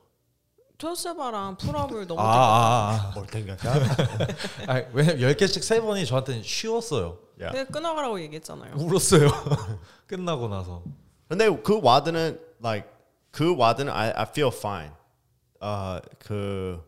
toes 0.83 1.09
bar랑 1.09 1.55
pull-up을 1.55 2.07
너무 2.07 2.19
아, 2.19 2.91
땡겼어. 2.91 3.07
아, 3.07 3.11
뭘 3.15 3.27
땡겼다? 3.27 3.71
아. 4.67 4.73
아 4.73 4.83
왜냐면 4.91 5.17
10개씩 5.21 5.63
세 5.63 5.79
번이 5.79 6.05
저한테는 6.05 6.43
쉬웠어요. 6.43 7.19
yeah. 7.39 7.51
그냥 7.53 7.65
끊어가라고 7.67 8.19
얘기했잖아요. 8.19 8.73
울었어요. 8.75 9.29
끝나고 10.07 10.49
나서. 10.49 10.83
근데 11.29 11.49
그 11.63 11.79
WOD는 11.81 12.37
like 12.61 12.89
그 13.31 13.55
WOD는 13.57 13.93
I, 13.93 14.11
I 14.13 14.25
feel 14.27 14.51
fine. 14.53 14.91
어그 15.61 16.83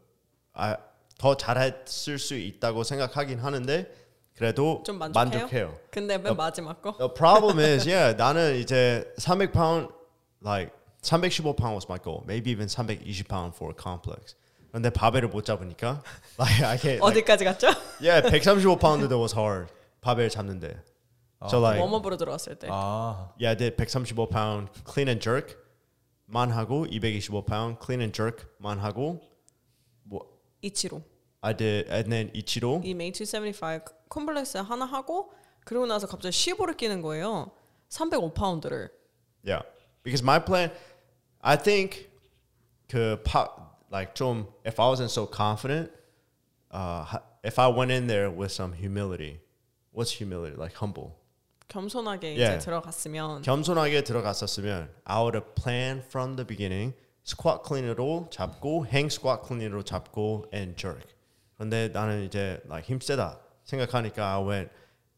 아, 0.53 0.75
더 1.17 1.37
잘했을 1.37 2.19
수 2.19 2.35
있다고 2.35 2.83
생각하긴 2.83 3.39
하는데 3.39 3.95
그래도 4.35 4.83
좀 4.85 4.99
만족해요? 4.99 5.39
만족해요. 5.39 5.79
근데 5.89 6.17
맨 6.17 6.35
마지막 6.35 6.81
거? 6.81 6.97
The 6.97 7.13
problem 7.13 7.59
is, 7.59 7.87
yeah, 7.87 8.13
나는 8.17 8.57
이제 8.57 9.09
300 9.17 9.53
pound, 9.53 9.87
like 10.43 10.73
315 11.05 11.53
pound 11.53 11.75
was 11.75 11.87
my 11.87 11.97
goal. 11.97 12.23
Maybe 12.25 12.49
even 12.51 12.67
320 12.67 13.23
pound 13.23 13.53
for 13.55 13.73
complex. 13.73 14.35
근데 14.71 14.89
바벨을 14.89 15.29
못 15.29 15.45
잡으니까, 15.45 16.03
like 16.37 16.63
I 16.65 16.77
can't. 16.77 16.99
Like, 16.99 17.23
어디까지 17.23 17.45
갔죠? 17.45 17.67
yeah, 18.01 18.19
135 18.21 18.79
pound 18.79 19.07
that 19.07 19.17
was 19.17 19.33
hard. 19.33 19.71
바벨 20.01 20.29
잡는데. 20.29 20.75
So 21.47 21.59
like, 21.59 21.79
웜업으로 21.79 22.17
들어왔을 22.17 22.57
때. 22.57 22.67
아, 22.69 23.31
yeah, 23.39 23.51
I 23.51 23.55
did 23.55 23.77
135 23.77 24.29
pound 24.29 24.69
clean 24.83 25.07
and 25.07 25.21
jerk 25.21 25.55
만 26.25 26.51
하고 26.51 26.85
225 26.87 27.45
pound 27.45 27.77
clean 27.79 28.01
and 28.01 28.13
jerk 28.13 28.43
만 28.57 28.79
하고 28.79 29.21
뭐 30.03 30.25
이치로. 30.61 31.01
I 31.41 31.55
did 31.55 31.87
and 31.89 32.09
then 32.09 32.31
이치로 32.33 32.81
이 32.83 32.93
메인 32.95 33.13
275 33.13 33.79
콤플렉스 34.09 34.57
하나 34.57 34.85
하고 34.85 35.31
그러고 35.63 35.85
나서 35.85 36.07
갑자기 36.07 36.35
15를 36.35 36.75
끼는 36.75 37.01
거예요. 37.01 37.51
305파운드를. 37.89 38.89
yeah 39.45 39.61
because 40.03 40.23
my 40.23 40.39
plan, 40.39 40.71
I 41.44 41.56
think, 41.56 42.08
그 42.88 43.22
파, 43.24 43.48
like 43.90 44.14
좀 44.14 44.46
if 44.64 44.78
I 44.80 44.88
wasn't 44.88 45.10
so 45.10 45.26
confident, 45.26 45.90
uh, 46.70 47.04
if 47.42 47.58
I 47.58 47.68
went 47.68 47.90
in 47.90 48.06
there 48.06 48.30
with 48.30 48.52
some 48.52 48.72
humility, 48.72 49.40
what's 49.92 50.12
humility? 50.12 50.56
Like 50.56 50.74
humble. 50.74 51.16
겸손하게 51.68 52.36
Yeah. 52.36 52.56
이제 52.56 52.58
들어갔으면 52.58 53.42
겸손하게 53.42 54.02
들어갔었으면 54.02 54.88
I 55.04 55.22
would 55.22 55.36
have 55.36 55.54
planned 55.54 56.04
from 56.06 56.34
the 56.36 56.44
beginning 56.44 56.94
squat 57.24 57.62
clean으로 57.64 58.28
잡고 58.30 58.86
hang 58.86 59.06
squat 59.06 59.42
clean으로 59.46 59.84
잡고 59.84 60.46
and 60.52 60.76
jerk. 60.76 61.06
근데 61.56 61.88
나는 61.88 62.24
이제 62.24 62.60
like 62.68 62.88
힘세다 62.88 63.38
생각하니까 63.64 64.34
I 64.36 64.42
went 64.42 64.70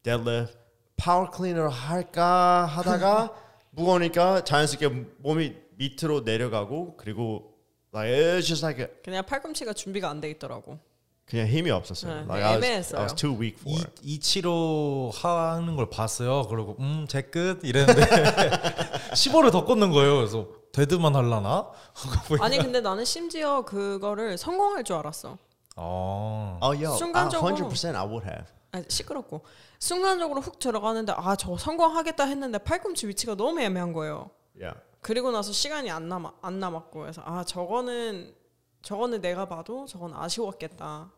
deadlift 0.03 0.59
power 0.97 1.27
clean으로 1.35 1.71
할까 1.71 2.67
하다가 2.67 3.33
무거우니까 3.71 4.45
자연스럽게 4.45 4.89
몸이 5.19 5.57
밑으로 5.78 6.22
내려가고 6.22 6.96
그리고 6.98 7.54
like 7.94 8.12
it's 8.14 8.48
just 8.48 8.64
like 8.66 8.84
a, 8.84 8.90
그냥 9.04 9.26
팔꿈치가 9.26 9.74
준비가 9.74 10.10
안 10.10 10.20
돼 10.22 10.30
있더라고. 10.32 10.80
그냥 11.26 11.48
힘이 11.48 11.72
없었어요. 11.72 12.14
네, 12.14 12.20
like 12.22 12.42
I 12.44 12.56
was, 12.56 12.66
애매했어요. 12.66 13.00
I 13.00 13.04
was 13.04 13.16
too 13.16 13.38
weak 13.38 13.58
for 13.60 13.78
이, 13.78 13.82
it. 13.82 14.02
이치로 14.02 15.12
하는 15.14 15.76
걸 15.76 15.90
봤어요. 15.90 16.48
그리고 16.48 16.78
음제 16.80 17.24
끝 17.24 17.60
이랬는데 17.64 18.02
15를 19.12 19.52
더 19.52 19.66
꽂는 19.66 19.92
거예요. 19.92 20.16
그래서 20.18 20.48
데드만 20.72 21.16
할라나? 21.16 21.70
아니 22.40 22.58
근데 22.58 22.80
나는 22.82 23.04
심지어 23.04 23.64
그거를 23.64 24.38
성공할 24.38 24.84
줄 24.84 24.96
알았어. 24.96 25.38
어. 25.76 26.60
Oh 26.62 26.84
yo, 26.86 26.96
순간적으로- 26.98 27.70
100% 27.70 27.96
I 27.96 28.06
would 28.08 28.26
have. 28.26 28.46
아니, 28.72 28.86
시끄럽고 28.88 29.44
순간적으로 29.80 30.42
훅 30.42 30.60
들어가는데 30.60 31.14
아 31.16 31.36
저 31.36 31.58
성공하겠다 31.58 32.24
했는데 32.26 32.58
팔꿈치 32.58 33.08
위치가 33.08 33.36
너무 33.36 33.60
애매한 33.60 33.92
거예요. 33.94 34.32
Yeah. 34.60 34.80
그리고 35.02 35.32
나서 35.32 35.52
시간이 35.52 35.90
안 35.90 36.08
남아 36.10 36.34
안 36.42 36.60
남았고 36.60 37.00
그래서 37.02 37.22
아 37.26 37.44
저거는 37.44 38.34
저거는 38.82 39.22
내가 39.22 39.48
봐도 39.48 39.86
저건 39.86 40.14
아쉬웠겠다. 40.14 41.12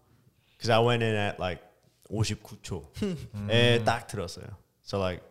Because 0.58 0.72
I 0.72 0.86
went 0.86 1.04
in 1.04 1.16
at 1.16 1.38
like 1.40 1.64
59초에 2.12 3.84
딱 3.86 4.08
들었어요. 4.08 4.48
So 4.84 5.00
like 5.00 5.24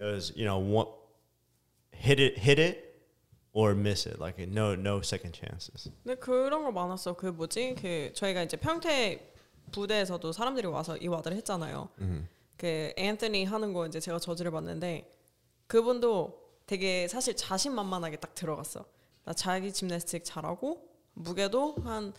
it 0.00 0.04
was 0.04 0.32
you 0.36 0.44
know 0.44 0.58
one, 0.58 0.88
hit 1.94 2.20
it 2.22 2.38
hit 2.38 2.60
it 2.60 2.90
or 3.52 3.72
miss 3.74 4.06
it 4.08 4.20
like 4.20 4.38
no 4.42 4.74
no 4.74 4.98
second 5.00 5.36
chances. 5.36 5.90
근데 6.04 6.16
그런 6.16 6.62
거 6.64 6.70
많았어. 6.72 7.14
그 7.14 7.26
뭐지? 7.26 7.76
그 7.80 8.12
저희가 8.14 8.42
이제 8.42 8.56
평택 8.56 9.34
부대에서도 9.72 10.32
사람들이 10.32 10.66
와서 10.66 10.96
이 10.96 11.06
와드를 11.08 11.36
했잖아요. 11.38 11.88
그 12.56 12.92
앤서니 12.96 13.44
하는 13.44 13.72
거 13.72 13.86
이제 13.86 14.00
제가 14.00 14.18
저지를 14.18 14.50
봤는데 14.50 15.10
그분도 15.66 16.39
되게 16.70 17.08
사실 17.08 17.34
자신만만하게 17.34 18.18
딱 18.18 18.32
들어갔어. 18.36 18.84
나 19.24 19.32
자기 19.32 19.72
gymnastic 19.72 20.24
잘하고 20.24 20.88
무게도 21.14 21.74
한 21.82 22.12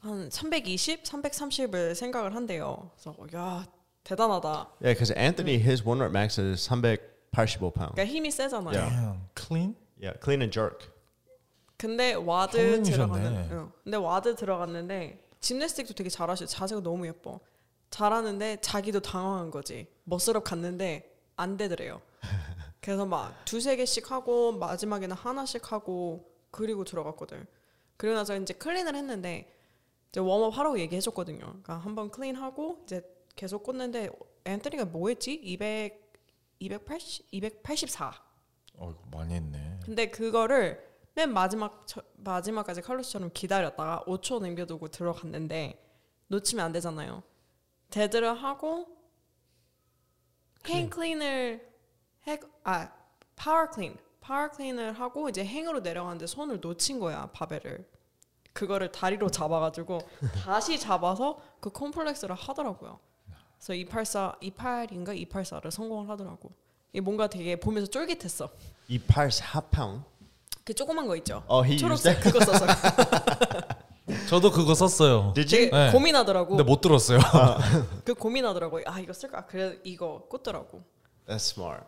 한 0.00 0.28
320, 0.30 1.02
330을 1.02 1.94
생각을 1.94 2.34
한대요. 2.34 2.90
그래서 3.00 3.16
야 3.34 3.66
대단하다. 4.04 4.48
Yeah, 4.82 4.92
because 4.94 5.10
Anthony 5.16 5.54
his 5.56 5.82
one 5.82 5.98
rep 6.00 6.12
max 6.14 6.38
is 6.38 6.62
385 6.68 7.72
pounds. 7.72 7.94
그러니까 7.94 8.04
힘이 8.04 8.30
세잖아요. 8.30 8.76
Yeah. 8.78 9.18
Clean? 9.34 9.74
Yeah, 9.98 10.20
clean 10.22 10.42
and 10.42 10.52
jerk. 10.52 10.90
근데 11.78 12.12
WOD. 12.12 12.82
들어갔는데, 12.82 13.48
응. 13.50 13.72
근데 13.82 13.96
WOD 13.96 14.36
들어갔는데 14.36 15.26
gymnastic도 15.40 15.94
되게 15.94 16.10
잘하시고 16.10 16.46
자세가 16.46 16.82
너무 16.82 17.06
예뻐. 17.06 17.40
잘하는데 17.90 18.58
자기도 18.60 19.00
당황한 19.00 19.50
거지. 19.50 19.86
muscle-up 20.04 20.44
갔는데 20.44 21.10
안 21.36 21.56
되더래요. 21.56 22.02
그래서 22.86 23.04
막 23.04 23.44
두세 23.44 23.74
개씩 23.74 24.12
하고 24.12 24.52
마지막에는 24.52 25.16
하나씩 25.16 25.72
하고 25.72 26.32
그리고 26.52 26.84
들어갔거든. 26.84 27.44
그리고 27.96 28.14
나서 28.14 28.36
이제 28.36 28.54
클린을 28.54 28.94
했는데 28.94 29.52
이제 30.10 30.20
웜업 30.20 30.56
하라고 30.56 30.78
얘기해줬거든요. 30.78 31.40
그러니까 31.40 31.78
한번 31.78 32.12
클린하고 32.12 32.82
이제 32.84 33.02
계속 33.34 33.64
꽂는데 33.64 34.10
앤토니가 34.44 34.84
뭐 34.84 35.08
했지? 35.08 35.32
200, 35.34 36.12
280, 36.60 37.26
284. 37.32 38.22
어 38.76 38.90
이거 38.92 39.00
많이 39.18 39.34
했네. 39.34 39.80
근데 39.84 40.08
그거를 40.08 40.88
맨 41.16 41.32
마지막 41.32 41.82
저- 41.88 42.04
마지막까지 42.18 42.82
칼로스처럼 42.82 43.30
기다렸다가 43.34 44.04
5초 44.06 44.40
남겨두고 44.40 44.86
들어갔는데 44.92 45.84
놓치면 46.28 46.64
안 46.66 46.70
되잖아요. 46.70 47.24
데드를 47.90 48.32
하고 48.40 48.86
행 50.68 50.88
클린을 50.88 51.74
해, 52.26 52.38
아 52.64 52.88
파워 53.36 53.70
클린 53.70 53.96
파워 54.20 54.48
클린을 54.48 54.92
하고 54.94 55.28
이제 55.28 55.44
행으로 55.44 55.80
내려가는데 55.80 56.26
손을 56.26 56.60
놓친 56.60 56.98
거야 56.98 57.30
바벨을 57.32 57.86
그거를 58.52 58.90
다리로 58.90 59.30
잡아가지고 59.30 60.00
다시 60.42 60.78
잡아서 60.80 61.38
그 61.60 61.70
콤플렉스를 61.70 62.34
하더라고요. 62.34 62.98
그래서 63.58 63.74
284 63.74 64.36
28인가 64.42 65.28
284를 65.28 65.70
성공을 65.70 66.08
하더라고. 66.10 66.50
이 66.92 67.00
뭔가 67.00 67.26
되게 67.26 67.56
보면서 67.56 67.90
쫄깃했어. 67.90 68.48
284 68.88 69.60
pound. 69.70 70.04
그 70.64 70.74
조그만 70.74 71.06
거 71.06 71.14
있죠. 71.16 71.44
Oh, 71.48 71.64
he 71.64 71.74
used 71.74 72.02
초록색. 72.02 72.20
그거 72.20 72.44
써서 72.44 72.66
저도 74.28 74.50
그거 74.50 74.74
썼어요. 74.74 75.32
Did 75.34 75.50
되게 75.50 75.70
you? 75.76 75.86
네. 75.86 75.92
고민하더라고. 75.92 76.56
근데 76.56 76.62
못 76.62 76.80
들었어요. 76.80 77.18
그 78.04 78.14
고민하더라고. 78.14 78.80
아 78.86 78.98
이거 78.98 79.12
쓸까? 79.12 79.46
그래 79.46 79.78
이거 79.84 80.26
꽂더라고. 80.28 80.82
That's 81.26 81.52
smart. 81.52 81.84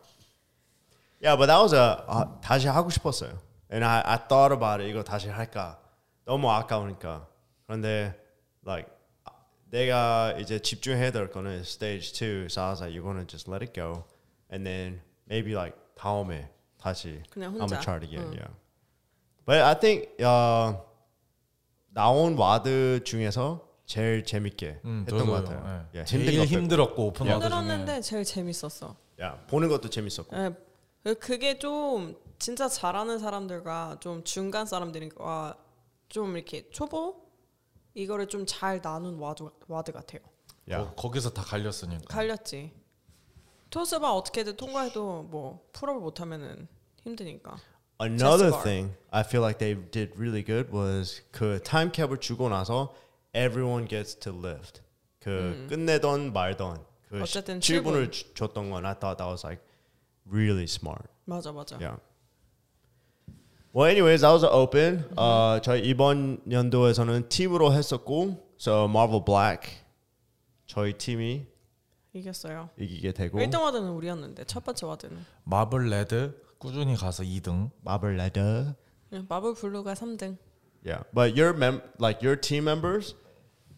Yeah, 1.21 1.35
but 1.35 1.47
that 1.47 1.59
was 1.61 1.73
a 1.73 1.97
아, 2.07 2.39
다시 2.41 2.67
하고 2.67 2.89
싶었어요. 2.89 3.37
And 3.71 3.83
I, 3.85 4.01
I 4.05 4.17
thought 4.27 4.53
about 4.53 4.81
it. 4.81 4.89
이거 4.89 5.03
다시 5.03 5.27
할까? 5.29 5.79
너무 6.25 6.49
아까우니까. 6.49 7.27
그런데 7.67 8.15
like 8.65 8.89
내가 9.69 10.33
이제 10.39 10.59
집중해야 10.59 11.11
될 11.11 11.29
거는 11.29 11.59
stage 11.61 12.13
2. 12.13 12.47
So 12.49 12.61
I 12.61 12.69
was 12.71 12.81
like, 12.81 12.93
you're 12.95 13.03
gonna 13.03 13.25
just 13.27 13.49
let 13.51 13.61
it 13.63 13.73
go, 13.73 14.05
and 14.51 14.65
then 14.65 15.01
maybe 15.27 15.53
like 15.55 15.75
다음에 15.95 16.49
다시 16.81 17.21
그냥 17.29 17.51
I'm 17.53 17.61
혼자. 17.61 17.75
gonna 17.77 17.83
try 17.83 17.95
it 17.97 18.05
again. 18.05 18.31
응. 18.31 18.39
Yeah. 18.39 18.51
But 19.45 19.61
I 19.61 19.75
think 19.79 20.09
uh, 20.23 20.77
나온 21.93 22.37
WOD 22.37 23.01
중에서 23.03 23.67
제일 23.85 24.23
재밌게 24.23 24.81
음, 24.85 25.03
했던 25.07 25.19
저도요. 25.19 25.31
것 25.31 25.43
같아요. 25.43 25.59
예. 25.93 25.99
Yeah, 25.99 26.05
제일. 26.05 26.45
힘들었고 26.45 27.07
오픈 27.07 27.27
WOD 27.27 27.39
중에 27.39 27.49
힘들었는데 27.59 28.01
제일 28.01 28.23
재밌었어. 28.23 28.95
Yeah, 29.19 29.37
보는 29.47 29.67
것도 29.69 29.89
재밌었고. 29.89 30.35
예, 30.37 30.51
그- 31.03 31.15
그게 31.15 31.57
좀 31.59 32.15
진짜 32.39 32.67
잘하는 32.67 33.19
사람들과 33.19 33.97
좀 33.99 34.23
중간 34.23 34.65
사람들과 34.65 35.57
좀 36.09 36.35
이렇게 36.35 36.69
초보 36.69 37.27
이거를 37.93 38.27
좀 38.27 38.45
잘 38.45 38.81
나눈 38.81 39.17
WOD 39.19 39.43
WOD 39.67 39.91
같아요. 39.91 40.21
Yeah. 40.67 40.93
거, 40.95 41.01
거기서 41.09 41.31
다 41.31 41.41
갈렸으니까. 41.43 42.05
갈렸지. 42.13 42.71
toes 43.69 43.94
bar 43.94 44.13
어떻게든 44.13 44.55
통과해도 44.57 45.23
뭐 45.23 45.67
pull-up을 45.73 45.99
못하면은 46.01 46.67
힘드니까. 47.03 47.57
Another 48.01 48.51
thing 48.63 48.95
I 49.11 49.21
feel 49.23 49.43
like 49.43 49.57
they 49.59 49.75
did 49.91 50.13
really 50.17 50.43
good 50.43 50.71
was 50.73 51.21
그 51.31 51.59
타임 51.63 51.91
캡을 51.91 52.19
주고 52.19 52.49
나서 52.49 52.93
everyone 53.35 53.87
gets 53.87 54.15
to 54.19 54.33
lift. 54.33 54.81
그 55.19 55.67
끝내던 55.69 56.31
말던 56.33 56.85
그 57.09 57.17
음. 57.17 57.21
어쨌든 57.21 57.59
7분을 57.59 58.11
줬던 58.35 58.69
건 58.69 58.85
I 58.85 58.93
thought 58.97 59.17
that 59.17 59.29
was 59.29 59.45
like 59.45 59.61
really 60.31 60.65
smart. 60.65 61.07
맞아 61.25 61.51
맞아. 61.51 61.77
Yeah. 61.79 61.97
Well, 63.73 63.85
anyways, 63.89 64.21
that 64.21 64.31
was 64.33 64.43
an 64.43 64.51
open. 64.51 65.05
어, 65.15 65.59
저희 65.61 65.81
이번 65.81 66.41
연도에서는 66.49 67.29
팀으로 67.29 67.71
했었고, 67.71 68.55
so 68.57 68.85
Marvel 68.85 69.23
Black 69.23 69.69
저희 70.65 70.93
팀이 70.93 71.45
이겼어요. 72.13 72.69
이기게 72.77 73.11
되고 73.11 73.37
1등 73.39 73.61
WOD는 73.61 73.89
우리였는데 73.89 74.43
첫 74.45 74.63
번째 74.63 74.85
WOD는 74.87 75.25
마블 75.43 75.89
레드 75.89 76.41
꾸준히 76.57 76.95
가서 76.95 77.23
2등. 77.23 77.69
마블. 77.81 78.17
그냥 79.09 79.25
마블 79.27 79.53
블루가 79.53 79.93
3등. 79.93 80.37
Yeah, 80.85 81.03
but 81.13 81.39
your 81.39 81.55
mem 81.55 81.81
like 81.99 82.21
your 82.25 82.39
team 82.39 82.65
members 82.65 83.15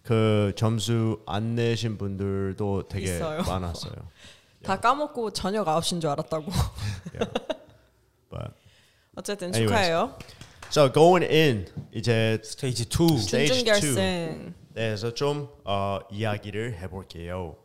그 0.04 0.54
점수 0.56 1.22
안 1.26 1.56
내신 1.56 1.98
분들도 1.98 2.88
되게 2.88 3.16
있어요. 3.16 3.42
많았어요. 3.44 3.94
다 4.64 4.80
까먹고 4.80 5.32
저녁 5.32 5.66
9시인 5.68 6.02
줄 6.02 6.10
알았다고. 6.10 6.52
Yeah. 7.14 7.30
But 8.30 8.54
어쨌든 9.16 9.54
Anyways. 9.54 9.68
축하해요. 9.68 10.18
so 10.70 10.90
going 10.92 11.26
in 11.30 11.68
이제 11.92 12.40
스테이지 12.44 12.86
2. 12.90 13.16
Stage 13.18 13.48
준준 13.48 13.66
결승. 13.66 14.54
내에서 14.74 15.14
좀 15.14 15.50
어, 15.66 16.00
이야기를 16.10 16.78
해볼게요. 16.80 17.58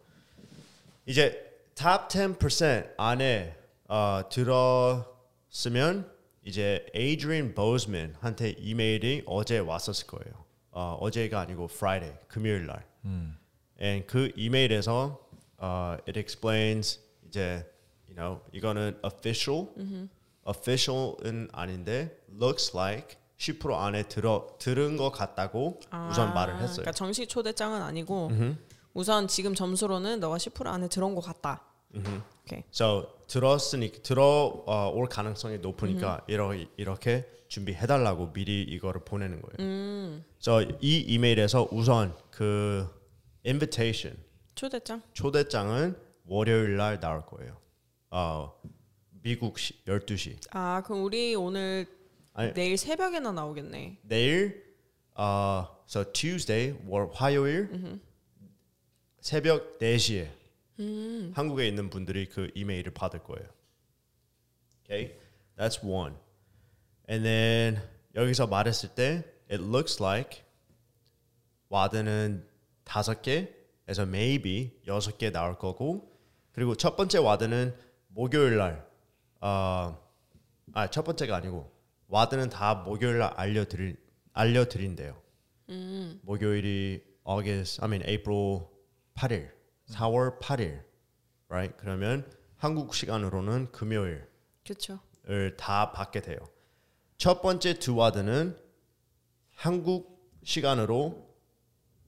이제 1.07 1.41
top 1.77 2.09
10% 2.09 2.95
안에 2.97 3.57
어, 3.89 4.23
들었으면 4.31 6.11
이제 6.45 6.85
에이드리안 6.95 7.55
보즈맨한테 7.55 8.57
이메일이 8.59 9.23
어제 9.27 9.59
왔었을 9.59 10.07
거예요. 10.09 10.45
어, 10.73 10.97
어제가 11.01 11.41
아니고 11.41 11.69
Friday 11.73 12.15
금요일 12.27 12.67
날. 12.67 12.85
And 13.81 14.07
그 14.09 14.33
이메일에서 14.37 15.21
어, 15.59 15.97
it 16.09 16.19
explains 16.19 17.01
이제 17.27 17.65
you 18.09 18.15
know 18.15 18.41
이거는 18.53 18.99
official 19.05 19.69
official은 20.47 21.49
아닌데 21.53 22.19
looks 22.41 22.77
like 22.77 23.17
10% 23.39 23.73
안에 23.75 24.05
들어 24.05 24.47
들은 24.59 24.97
것 24.97 25.11
같다고 25.11 25.81
우선 26.11 26.33
말을 26.35 26.57
했어요. 26.57 26.77
그러니까 26.77 26.93
정식 26.93 27.29
초대장은 27.29 27.83
아니고 27.83 28.31
우선 28.95 29.29
지금 29.29 29.55
점수로는 29.55 30.21
너가 30.21 30.37
10% 30.37 30.67
안에 30.67 30.89
들어온 30.89 31.15
것 31.15 31.21
같다. 31.23 31.63
오케이. 32.45 32.63
So 32.73 33.09
들었으니 33.27 33.91
들어 34.03 34.63
어, 34.67 34.91
올 34.95 35.09
가능성이 35.09 35.59
높으니까 35.59 36.23
이러, 36.29 36.55
이렇게 36.77 37.29
준비해 37.49 37.87
달라고 37.87 38.33
미리 38.33 38.63
이거를 38.63 39.03
보내는 39.05 39.43
거예요. 39.43 39.57
So 40.41 40.63
이 40.81 40.99
이메일에서 41.01 41.69
우선 41.73 42.15
그 42.31 42.89
invitation 43.45 44.17
초대장. 44.57 45.03
초대장은 45.13 45.97
월요일 46.25 46.77
날 46.77 46.99
나올 46.99 47.25
거예요. 47.27 47.61
어, 48.11 48.59
미국 49.23 49.59
시 49.59 49.85
12시. 49.85 50.49
아 50.51 50.83
그럼 50.85 51.05
우리 51.05 51.35
오늘 51.35 51.87
아니. 52.33 52.53
내일 52.55 52.77
새벽에나 52.79 53.33
나오겠네. 53.33 53.99
내일 54.03 54.75
어, 55.15 55.85
so 55.87 56.11
Tuesday 56.11 56.75
월 56.87 57.11
화요일 57.13 58.01
새벽 59.21 59.79
4시에 59.79 60.31
한국에 61.35 61.69
있는 61.69 61.91
분들이 61.91 62.27
그 62.27 62.51
이메일을 62.55 62.93
받을 62.95 63.23
거예요. 63.23 63.47
Okay? 64.85 65.19
That's 65.59 65.85
one. 65.85 66.15
And 67.09 67.25
then 67.25 67.83
여기서 68.15 68.47
말했을 68.47 68.95
때 68.95 69.23
it 69.51 69.63
looks 69.63 70.03
like 70.03 70.43
WOD는 71.69 72.47
다섯 72.85 73.21
개 73.21 73.53
에서 73.89 74.03
maybe 74.03 74.73
여섯 74.87 75.17
개 75.19 75.31
나올 75.31 75.59
거고 75.59 76.13
그리고 76.53 76.75
첫 76.75 76.97
번째 76.97 77.19
WOD는 77.19 77.77
목요일 78.09 78.57
날 78.57 78.89
어, 79.41 79.99
아, 80.73 80.91
첫 80.91 81.03
번째가 81.05 81.37
아니고 81.37 81.71
WOD는 82.09 82.51
다 82.51 82.75
목요일 82.75 83.19
날 83.19 83.33
알려드릴 83.37 83.97
알려드린대요. 84.33 85.21
목요일이 86.23 87.03
August, 87.29 87.83
I 87.83 87.89
mean 87.89 88.09
April 88.09 88.67
8일, 89.15 89.51
4월 89.89 90.39
8일, 90.39 90.83
right? 91.49 91.75
그러면 91.79 92.31
한국 92.57 92.95
시간으로는 92.95 93.73
금요일을 93.73 94.29
그렇죠. 94.65 95.01
다 95.57 95.93
받게 95.93 96.21
돼요. 96.21 96.39
첫 97.17 97.41
번째 97.41 97.79
두 97.79 97.97
WOD는 97.97 98.57
한국 99.55 100.31
시간으로 100.45 101.36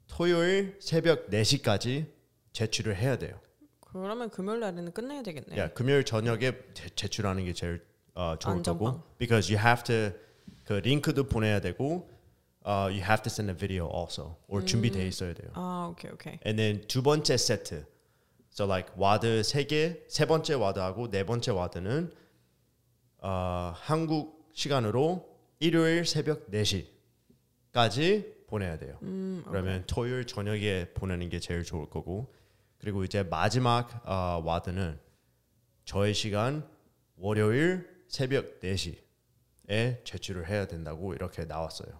토요일 0.08 0.76
새벽 0.80 1.28
4시까지 1.30 2.06
제출을 2.52 2.96
해야 2.96 3.16
돼요. 3.16 3.38
그러면 3.80 4.30
금요일 4.30 4.60
날에는 4.60 4.92
끝내야 4.92 5.22
되겠네. 5.22 5.56
야, 5.56 5.68
금요일 5.72 6.04
저녁에 6.04 6.52
제, 6.74 6.88
제출하는 6.90 7.44
게 7.44 7.52
제일 7.52 7.82
어, 8.14 8.36
좋을. 8.38 8.62
거고 8.62 9.02
because 9.18 9.54
you 9.54 9.64
have 9.64 9.84
to 9.84 10.10
그 10.64 10.74
링크도 10.74 11.24
보내야 11.24 11.60
되고 11.60 12.10
uh, 12.66 12.88
you 12.90 12.98
have 13.00 13.22
to 13.22 13.28
send 13.30 13.50
a 13.50 13.56
video 13.56 13.88
also 13.94 14.36
or 14.48 14.64
준비돼 14.64 15.06
있어야 15.06 15.32
돼요. 15.34 15.50
아 15.54 15.88
오케이 15.90 16.10
오케이. 16.10 16.38
And 16.44 16.56
then 16.60 16.86
두 16.88 17.02
번째 17.02 17.36
세트. 17.36 17.86
So 18.50 18.66
like 18.66 18.92
WOD 18.96 19.42
세 19.44 19.64
개, 19.64 20.00
세 20.08 20.26
번째 20.26 20.54
WOD하고 20.54 21.10
네 21.10 21.24
번째 21.24 21.52
WOD는 21.52 22.12
어, 23.18 23.72
한국 23.76 24.48
시간으로 24.52 25.28
일요일 25.60 26.04
새벽 26.04 26.50
4시까지 26.50 28.37
보내야 28.48 28.78
돼요. 28.78 28.98
그러면 29.46 29.84
토요일 29.86 30.26
저녁에 30.26 30.88
보내는 30.94 31.28
게 31.28 31.38
제일 31.38 31.62
좋을 31.62 31.88
거고 31.88 32.34
그리고 32.78 33.04
이제 33.04 33.22
마지막 33.22 34.02
어, 34.04 34.42
WOD는 34.44 34.98
저희 35.84 36.14
시간 36.14 36.66
월요일 37.16 37.88
새벽 38.08 38.60
4시에 38.60 40.04
제출을 40.04 40.48
해야 40.48 40.66
된다고 40.66 41.14
이렇게 41.14 41.44
나왔어요. 41.44 41.90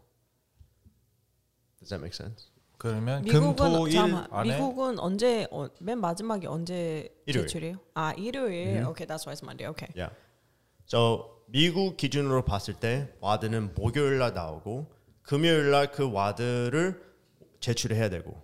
Does 1.79 1.91
that 1.91 2.03
make 2.03 2.15
sense? 2.15 2.51
그러면 2.79 3.23
미국은 3.25 3.57
금토일 3.57 3.99
안에 4.31 4.53
미국은 4.53 4.99
언제 5.01 5.47
어, 5.51 5.69
맨 5.81 5.99
마지막에 5.99 6.47
언제 6.47 7.09
일요일. 7.27 7.47
제출이에요? 7.47 7.77
아 7.95 8.13
일요일. 8.15 8.85
오케이, 8.85 9.07
that's 9.07 9.27
why 9.27 9.35
it's 9.35 9.43
Monday. 9.43 9.69
오케이. 9.69 9.89
Yeah. 9.97 10.15
So 10.87 11.43
미국 11.47 11.97
기준으로 11.97 12.45
봤을 12.45 12.75
때 12.75 13.13
WOD는 13.21 13.75
목요일 13.75 14.19
날 14.19 14.33
나오고 14.33 14.98
금요일 15.33 15.71
날 15.71 15.93
그 15.93 16.11
WOD를 16.11 17.03
제출해야 17.61 18.09
되고 18.09 18.41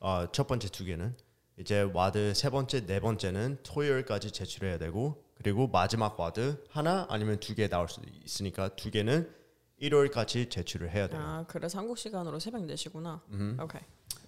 어, 0.00 0.26
첫 0.32 0.46
번째 0.46 0.68
두 0.70 0.82
개는 0.86 1.14
이제 1.58 1.82
WOD 1.82 2.32
세 2.32 2.48
번째 2.48 2.86
네 2.86 3.00
번째는 3.00 3.58
토요일까지 3.62 4.30
제출해야 4.30 4.78
되고 4.78 5.22
그리고 5.34 5.68
마지막 5.68 6.18
WOD 6.18 6.64
하나 6.70 7.06
아니면 7.10 7.38
두 7.38 7.54
개 7.54 7.68
나올 7.68 7.86
수도 7.90 8.06
있으니까 8.24 8.70
두 8.76 8.90
개는 8.90 9.30
일요일까지 9.76 10.48
제출을 10.48 10.90
해야 10.90 11.06
돼요. 11.06 11.20
아 11.22 11.44
그래서 11.46 11.78
한국 11.78 11.98
시간으로 11.98 12.38
새벽 12.40 12.62
4시구나. 12.62 13.20
오케이. 13.60 13.82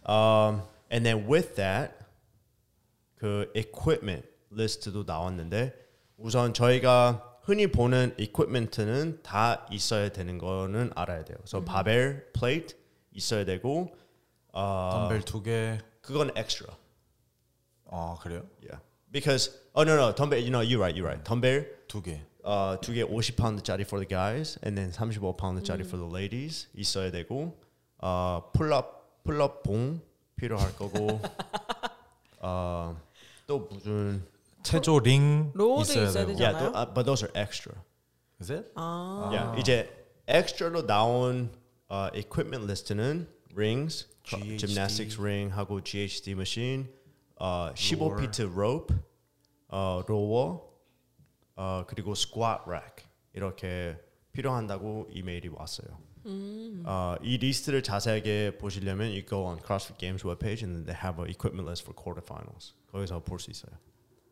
Um, 0.06 0.60
and 0.92 1.04
then 1.04 1.26
with 1.26 1.54
that 1.54 1.94
그 3.14 3.50
equipment 3.56 4.28
리스트도 4.50 5.04
나왔는데 5.04 5.72
우선 6.18 6.52
저희가 6.52 7.35
흔히 7.46 7.68
보는 7.68 8.16
equipment는 8.18 9.22
다 9.22 9.68
있어야 9.70 10.08
되는 10.08 10.36
거는 10.36 10.90
알아야 10.96 11.24
돼요. 11.24 11.38
그래서 11.38 11.62
바벨, 11.64 12.32
플레이트 12.32 12.74
있어야 13.12 13.44
되고 13.44 13.94
어, 14.52 14.90
덤벨 14.92 15.22
두 15.22 15.44
개. 15.44 15.78
그건 16.00 16.32
extra. 16.36 16.74
아 17.88 18.16
그래요? 18.20 18.42
Yeah. 18.60 18.82
Because 19.12 19.52
oh 19.76 19.88
no 19.88 19.94
no 19.94 20.12
덤벨 20.12 20.40
you 20.40 20.50
know 20.50 20.60
you 20.60 20.76
right 20.76 20.98
you 20.98 21.06
right 21.06 21.22
덤벨 21.22 21.86
두 21.86 22.02
개. 22.02 22.20
어, 22.42 22.78
두개 22.80 23.04
50파운드짜리 23.04 23.82
for 23.82 24.04
the 24.04 24.08
guys 24.08 24.58
and 24.64 24.76
then 24.76 24.90
35파운드짜리 24.90 25.86
for 25.86 25.98
the 25.98 26.10
ladies 26.12 26.68
있어야 26.74 27.12
되고 27.12 27.60
어, 27.98 28.50
pull-up 28.54 29.22
pull-up 29.22 29.62
봉 29.62 30.00
필요할 30.34 30.74
거고 30.74 31.20
어, 32.40 33.00
또 33.46 33.68
무슨 33.70 34.26
체조 34.65 34.99
링 34.99 35.51
로드 35.53 35.81
있어야 35.91 36.03
있어야 36.07 36.25
되고. 36.25 36.37
되지 36.37 36.43
yeah, 36.43 36.57
않아요? 36.57 36.71
또, 36.71 36.77
uh, 36.77 36.93
but 36.93 37.05
those 37.05 37.23
are 37.25 37.31
extra. 37.35 37.73
Is 38.39 38.51
it? 38.51 38.71
아 38.75 39.29
Yeah, 39.33 39.59
이제 39.59 39.89
extra로 40.27 40.85
나온 40.85 41.51
어, 41.89 42.07
equipment 42.13 42.67
리스트는 42.67 43.27
rings, 43.55 44.07
GHD. 44.23 44.57
gymnastics 44.57 45.19
ring 45.19 45.51
하고 45.53 45.81
GHD 45.81 46.31
machine, 46.33 46.87
어, 47.37 47.71
15피트 47.75 48.55
rope, 48.55 48.95
어, 49.69 50.03
rower, 50.07 50.59
어, 51.55 51.83
그리고 51.87 52.13
squat 52.13 52.61
rack 52.65 53.03
이렇게 53.33 53.97
필요한다고 54.31 55.07
이메일이 55.11 55.49
왔어요. 55.49 55.99
어, 56.85 57.15
이 57.23 57.37
리스트를 57.37 57.81
자세하게 57.83 58.57
보시려면 58.59 59.07
you 59.09 59.25
go 59.25 59.43
on 59.45 59.57
CrossFit 59.59 59.97
Games 59.97 60.23
webpage 60.23 60.63
and 60.63 60.85
they 60.85 60.95
have 60.95 61.19
an 61.19 61.29
equipment 61.29 61.67
list 61.67 61.83
for 61.83 61.93
quarterfinals. 61.95 62.73
거기서 62.91 63.19
볼 63.23 63.39
수 63.39 63.49
있어요. 63.51 63.71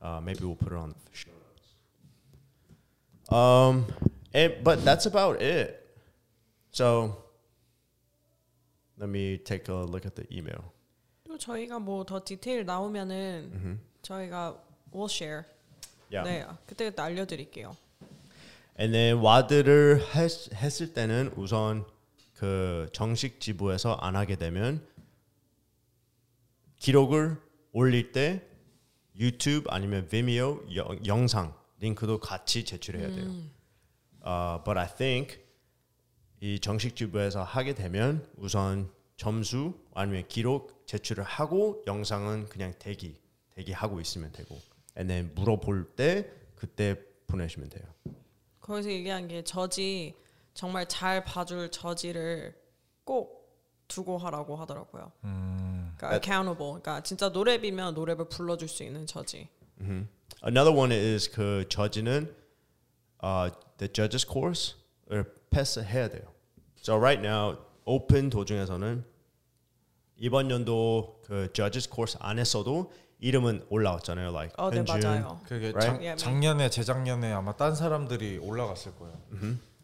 Uh, 0.05 0.21
maybe 0.21 0.45
we'll 0.45 0.55
put 0.55 0.73
it 0.73 0.79
on 0.79 0.91
the 0.91 1.17
show 1.17 1.31
notes. 1.31 3.33
Um, 3.33 3.87
and, 4.35 4.53
but 4.63 4.85
that's 4.85 5.07
about 5.07 5.41
it. 5.41 5.81
So 6.73 7.17
let 8.99 9.09
me 9.09 9.39
take 9.39 9.69
a 9.69 9.75
look 9.75 10.05
at 10.05 10.15
the 10.15 10.27
email. 10.31 10.73
또 11.27 11.39
저희가 11.39 11.79
뭐 11.81 12.05
더 12.05 12.21
디테일 12.23 12.67
나오면은 12.67 13.81
저희가 14.03 14.59
we'll 14.93 15.09
share. 15.09 15.45
Yeah. 16.13 16.29
네, 16.29 16.47
그때 16.67 16.85
그때 16.91 17.01
알려드릴게요. 17.03 17.75
And 18.79 18.93
then 18.93 19.21
와드를 19.23 20.01
했, 20.15 20.53
했을 20.53 20.93
때는 20.93 21.33
우선 21.37 21.87
그 22.35 22.91
정식 22.93 23.41
지부에서 23.41 23.95
안 23.95 24.17
하게 24.17 24.37
되면 24.37 24.87
기록을 26.77 27.39
올릴 27.73 28.13
때 28.13 28.43
유튜브 29.19 29.69
아니면 29.71 30.07
Vimeo 30.09 30.65
영, 30.75 31.07
영상 31.07 31.55
링크도 31.79 32.21
같이 32.21 32.65
제출해야 32.65 33.09
돼요. 33.11 33.33
어, 34.21 34.63
but 34.65 34.79
I 34.79 34.89
think 34.97 35.39
이 36.41 36.59
정식 36.61 36.97
지부에서 36.97 37.43
하게 37.43 37.75
되면 37.75 38.27
우선 38.37 38.91
점수 39.17 39.75
아니면 39.95 40.25
기록 40.29 40.87
제출을 40.87 41.23
하고 41.25 41.83
영상은 41.87 42.49
그냥 42.49 42.75
대기 42.79 43.21
대기하고 43.51 44.01
있으면 44.01 44.33
되고 44.33 44.61
and 44.97 45.09
then 45.09 45.33
물어볼 45.35 45.95
때 45.95 46.31
그때 46.57 46.97
보내시면 47.27 47.69
돼요. 47.69 47.85
거기서 48.61 48.91
얘기한 48.91 49.29
게 49.29 49.45
저지 49.45 50.15
정말 50.55 50.89
잘 50.89 51.23
봐줄 51.25 51.71
저지를 51.71 52.55
꼭 53.05 53.45
두고 53.89 54.19
하라고 54.19 54.57
하더라고요. 54.57 55.13
그러니까 55.97 56.15
accountable. 56.17 56.81
그러니까 56.81 57.03
진짜 57.03 57.29
노래비면 57.29 57.95
노래를 57.95 58.29
불러줄 58.29 58.69
수 58.69 58.83
있는 58.83 59.07
저지. 59.07 59.49
Another 60.47 60.73
one 60.77 60.93
is 60.93 61.31
그 61.31 61.65
저지는 61.69 62.35
uh, 63.23 63.51
the 63.79 63.93
judges 63.93 64.27
course를 64.27 65.33
패스해야 65.51 66.09
돼요. 66.09 66.33
So 66.79 66.97
right 66.97 67.27
now 67.27 67.57
오픈 67.85 68.31
도중에서는 68.31 69.05
이번 70.17 70.51
연도 70.51 71.21
그 71.27 71.49
judges 71.53 71.89
course 71.93 72.17
안 72.21 72.39
했어도 72.39 72.93
이름은 73.21 73.67
올라왔잖아요. 73.71 74.29
Like 74.31 74.55
어, 74.59 74.71
네 74.71 74.79
현준. 74.79 75.01
맞아요. 75.01 75.41
그게 75.45 75.71
Right? 75.73 75.87
작, 75.87 76.01
Yeah, 76.01 76.17
작년에 76.23 76.69
재작년에 76.71 77.33
아마 77.33 77.57
딴 77.57 77.75
사람들이 77.75 78.39
올라갔을 78.39 78.95
거예요. 78.97 79.19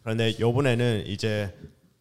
그런데 0.03 0.31
이번에는 0.31 1.07
이제 1.07 1.57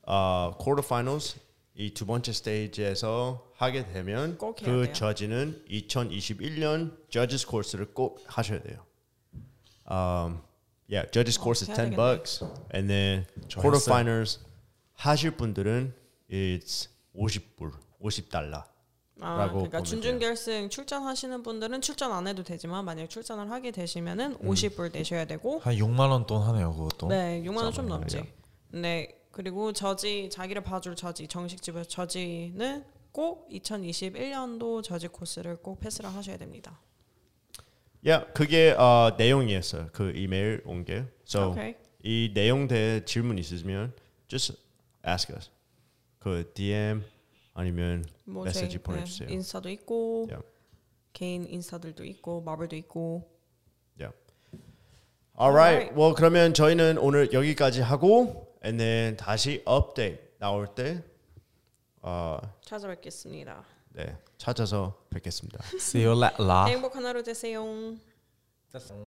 어, 0.06 0.54
quarterfinals 0.60 1.40
이 1.76 1.94
두 1.94 2.06
번째 2.06 2.34
스테이지에서 2.34 3.48
하게 3.60 3.86
되면 3.92 4.38
그. 4.38 4.94
저지는 4.94 5.66
2021년 5.70 6.96
judges 7.10 7.46
코스를 7.46 7.94
꼭 7.94 8.24
하셔야 8.26 8.62
돼요. 8.62 8.86
Um, 9.92 10.40
yeah, 10.90 11.06
judges 11.12 11.38
course 11.38 11.62
is 11.64 11.70
해야 11.70 11.76
10 11.76 11.90
되겠네. 11.90 11.96
bucks, 11.98 12.46
and 12.74 12.88
then 12.88 13.26
저 13.50 13.60
quarterfinals 13.60 14.40
하실 14.94 15.32
분들은 15.32 15.94
it's 16.32 16.88
50불, 17.14 17.74
50달러. 18.02 18.64
아, 19.22 19.38
라고 19.38 19.54
그러니까 19.56 19.80
보면 19.80 19.84
준준 19.84 20.20
결승 20.20 20.70
출전하시는 20.70 21.44
분들은 21.44 21.82
출전 21.82 22.14
안 22.14 22.26
해도 22.30 22.42
되지만 22.44 22.86
만약 22.86 23.02
에 23.04 23.08
출전을 23.10 23.52
하게 23.52 23.72
되시면은 23.72 24.38
음. 24.42 24.50
50불 24.50 24.94
내셔야 24.94 25.26
되고 25.26 25.60
한 25.60 25.76
6만 25.76 26.10
원 26.10 26.26
돈 26.26 26.42
하네요, 26.44 26.74
그것도. 26.74 27.08
네, 27.10 27.44
6만 27.44 27.58
원 27.64 27.74
좀. 27.74 27.90
넘지. 27.90 28.18
예. 28.20 28.34
네, 28.80 29.20
그리고 29.32 29.74
저지 29.74 30.30
자기를 30.32 30.64
봐줄 30.64 30.96
저지 30.96 31.28
정식 31.28 31.62
집에서 31.62 31.90
저지는 31.90 32.86
꼭 33.12 33.50
2021년도 33.50 34.84
저지 34.84 35.08
코스를 35.08 35.58
꼭 35.58 35.80
패스를 35.80 36.14
하셔야 36.14 36.38
됩니다. 36.38 36.80
Yeah, 38.06 38.32
그게 38.34 38.72
어, 38.72 39.16
내용이었어요. 39.18 39.90
그 39.92 40.12
이메일 40.16 40.62
온 40.66 40.86
게. 40.86 41.06
So 41.28 41.52
오케이. 41.52 41.76
이 42.02 42.32
내용 42.34 42.68
대 42.68 43.04
질문 43.04 43.38
있으시면 43.38 43.94
just 44.28 44.56
ask 45.06 45.36
us. 45.36 45.50
그 46.20 46.50
DM 46.54 47.04
아니면 47.54 48.06
뭐 48.26 48.46
메시지 48.46 48.70
저희, 48.70 48.78
보내주세요. 48.78 49.28
네, 49.28 49.34
인스타도 49.34 49.70
있고 49.70 50.28
Yeah. 50.30 50.48
개인 51.12 51.46
인스타들도 51.46 52.06
있고 52.06 52.42
마블도 52.42 52.76
있고 52.78 53.30
Yeah. 54.00 54.16
Alright. 55.38 55.92
Alright. 55.92 56.00
well 56.00 56.14
그러면 56.16 56.54
저희는 56.54 56.98
오늘 57.00 57.34
여기까지 57.34 57.82
하고 57.82 58.56
and 58.64 58.78
then 58.82 59.18
다시 59.18 59.62
업데이트 59.66 60.22
나올 60.40 60.74
때 60.74 61.04
어, 62.02 62.40
찾아뵙겠습니다. 62.62 63.64
네, 63.90 64.18
찾아서 64.38 65.06
뵙겠습니다. 65.10 65.64
See 65.76 66.06
you 66.06 66.18
later. 66.22 66.68
행복한 66.68 67.06
하루 67.06 67.24
되세요. 67.24 67.64